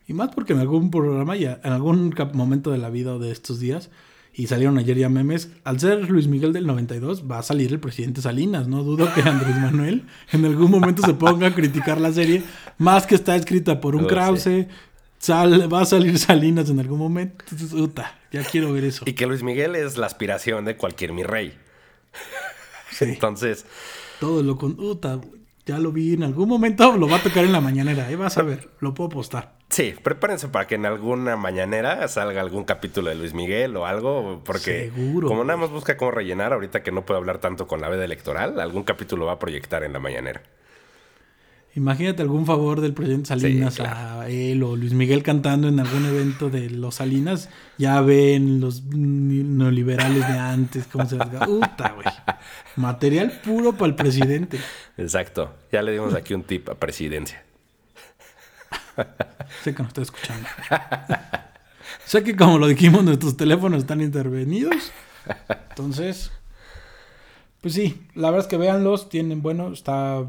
Y 0.07 0.13
más 0.13 0.29
porque 0.33 0.53
en 0.53 0.59
algún 0.59 0.91
programa 0.91 1.35
ya, 1.35 1.59
en 1.63 1.73
algún 1.73 2.13
momento 2.33 2.71
de 2.71 2.77
la 2.77 2.89
vida 2.89 3.17
de 3.17 3.31
estos 3.31 3.59
días, 3.59 3.89
y 4.37 4.47
salieron 4.47 4.77
ayer 4.77 4.97
ya 4.97 5.07
memes, 5.07 5.49
al 5.63 5.79
ser 5.79 6.09
Luis 6.09 6.27
Miguel 6.27 6.51
del 6.51 6.67
92, 6.67 7.23
va 7.29 7.39
a 7.39 7.43
salir 7.43 7.71
el 7.71 7.79
presidente 7.79 8.21
Salinas. 8.21 8.67
No 8.67 8.83
dudo 8.83 9.11
que 9.13 9.21
Andrés 9.21 9.55
Manuel 9.57 10.03
en 10.31 10.45
algún 10.45 10.69
momento 10.71 11.03
se 11.03 11.13
ponga 11.13 11.47
a 11.47 11.55
criticar 11.55 12.01
la 12.01 12.11
serie, 12.11 12.43
más 12.77 13.07
que 13.07 13.15
está 13.15 13.35
escrita 13.35 13.79
por 13.79 13.95
un 13.95 14.05
oh, 14.05 14.07
Krause. 14.07 14.67
va 15.71 15.81
a 15.81 15.85
salir 15.85 16.19
Salinas 16.19 16.69
en 16.69 16.81
algún 16.81 16.99
momento. 16.99 17.45
Entonces, 17.49 18.05
ya 18.31 18.43
quiero 18.43 18.73
ver 18.73 18.83
eso. 18.83 19.05
Y 19.07 19.13
que 19.13 19.25
Luis 19.25 19.41
Miguel 19.41 19.75
es 19.75 19.97
la 19.97 20.05
aspiración 20.05 20.65
de 20.65 20.75
cualquier 20.75 21.13
mi 21.13 21.23
rey. 21.23 21.53
Entonces. 22.99 23.65
Todo 24.19 24.43
lo 24.43 24.57
con. 24.57 24.77
Uta, 24.79 25.21
ya 25.65 25.79
lo 25.79 25.91
vi 25.91 26.13
en 26.13 26.23
algún 26.23 26.47
momento, 26.47 26.95
lo 26.97 27.07
va 27.09 27.17
a 27.17 27.23
tocar 27.23 27.43
en 27.43 27.51
la 27.51 27.61
mañanera. 27.61 28.07
Ahí 28.07 28.15
vas 28.15 28.37
a 28.37 28.43
ver, 28.43 28.69
lo 28.79 28.93
puedo 28.93 29.09
postar. 29.09 29.55
Sí, 29.69 29.93
prepárense 30.03 30.47
para 30.47 30.67
que 30.67 30.75
en 30.75 30.85
alguna 30.85 31.35
mañanera 31.35 32.07
salga 32.07 32.41
algún 32.41 32.63
capítulo 32.65 33.09
de 33.09 33.15
Luis 33.15 33.33
Miguel 33.33 33.75
o 33.77 33.85
algo, 33.85 34.41
porque 34.45 34.91
Seguro. 34.93 35.27
como 35.27 35.43
nada 35.43 35.57
más 35.57 35.71
busca 35.71 35.97
cómo 35.97 36.11
rellenar, 36.11 36.53
ahorita 36.53 36.83
que 36.83 36.91
no 36.91 37.05
puede 37.05 37.19
hablar 37.19 37.39
tanto 37.39 37.67
con 37.67 37.81
la 37.81 37.89
veda 37.89 38.05
electoral, 38.05 38.59
algún 38.59 38.83
capítulo 38.83 39.25
va 39.25 39.33
a 39.33 39.39
proyectar 39.39 39.83
en 39.83 39.93
la 39.93 39.99
mañanera. 39.99 40.43
Imagínate 41.75 42.21
algún 42.21 42.45
favor 42.45 42.79
del 42.79 42.93
presidente 42.93 43.27
Salinas 43.27 43.81
a 43.81 44.29
él 44.29 44.63
o 44.63 44.77
Luis 44.77 44.93
Miguel 44.93 45.23
cantando 45.23 45.67
en 45.67 45.77
algún 45.77 46.05
evento 46.05 46.49
de 46.49 46.69
los 46.69 46.95
Salinas. 46.95 47.49
Ya 47.77 47.99
ven 47.99 48.61
los 48.61 48.83
neoliberales 48.85 50.25
de 50.25 50.39
antes, 50.39 50.87
cómo 50.87 51.05
se 51.05 51.17
les 51.17 51.27
Uta, 51.47 51.91
güey. 51.91 52.05
Material 52.77 53.41
puro 53.43 53.73
para 53.73 53.87
el 53.87 53.95
presidente. 53.95 54.57
Exacto. 54.97 55.53
Ya 55.69 55.81
le 55.81 55.91
dimos 55.91 56.13
aquí 56.13 56.33
un 56.33 56.43
tip 56.43 56.69
a 56.69 56.75
presidencia. 56.75 57.43
sé 59.63 59.75
que 59.75 59.83
nos 59.83 59.89
está 59.89 60.01
escuchando. 60.01 60.47
sé 62.05 62.23
que 62.23 62.37
como 62.37 62.57
lo 62.57 62.67
dijimos, 62.67 63.03
nuestros 63.03 63.35
teléfonos 63.35 63.79
están 63.79 63.99
intervenidos. 63.99 64.93
Entonces, 65.71 66.31
pues 67.59 67.73
sí, 67.73 68.07
la 68.13 68.29
verdad 68.29 68.45
es 68.45 68.49
que 68.49 68.55
véanlos, 68.55 69.09
tienen, 69.09 69.41
bueno, 69.41 69.73
está 69.73 70.25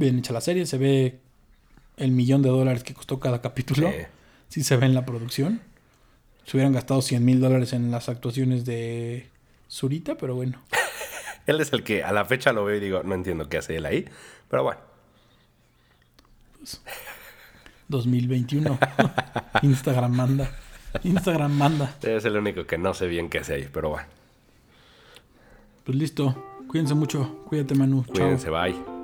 bien 0.00 0.18
hecha 0.18 0.32
la 0.32 0.40
serie, 0.40 0.66
se 0.66 0.78
ve 0.78 1.20
el 1.96 2.10
millón 2.10 2.42
de 2.42 2.48
dólares 2.48 2.82
que 2.82 2.94
costó 2.94 3.20
cada 3.20 3.40
capítulo. 3.40 3.90
Sí. 4.48 4.64
se 4.64 4.76
ve 4.76 4.86
en 4.86 4.94
la 4.94 5.04
producción. 5.06 5.60
Se 6.44 6.56
hubieran 6.56 6.72
gastado 6.72 7.02
100 7.02 7.24
mil 7.24 7.40
dólares 7.40 7.72
en 7.72 7.90
las 7.90 8.08
actuaciones 8.08 8.64
de 8.64 9.28
Zurita, 9.70 10.16
pero 10.16 10.34
bueno. 10.34 10.60
él 11.46 11.60
es 11.60 11.72
el 11.72 11.84
que 11.84 12.02
a 12.02 12.12
la 12.12 12.24
fecha 12.24 12.52
lo 12.52 12.64
veo 12.64 12.76
y 12.76 12.80
digo, 12.80 13.02
no 13.04 13.14
entiendo 13.14 13.48
qué 13.48 13.58
hace 13.58 13.76
él 13.76 13.86
ahí, 13.86 14.06
pero 14.48 14.64
bueno. 14.64 14.80
2021. 17.88 18.78
Pues, 18.78 19.62
Instagram 19.62 20.12
manda. 20.12 20.50
Instagram 21.04 21.52
manda. 21.52 21.94
Es 22.02 22.24
el 22.24 22.36
único 22.36 22.66
que 22.66 22.78
no 22.78 22.94
sé 22.94 23.06
bien 23.06 23.28
qué 23.28 23.38
hace 23.38 23.54
ahí, 23.54 23.68
pero 23.72 23.90
bueno. 23.90 24.08
Pues 25.84 25.96
listo. 25.96 26.62
Cuídense 26.68 26.94
mucho. 26.94 27.44
Cuídate, 27.46 27.74
Manu. 27.74 28.04
Cuídense, 28.04 28.48
bye. 28.50 28.99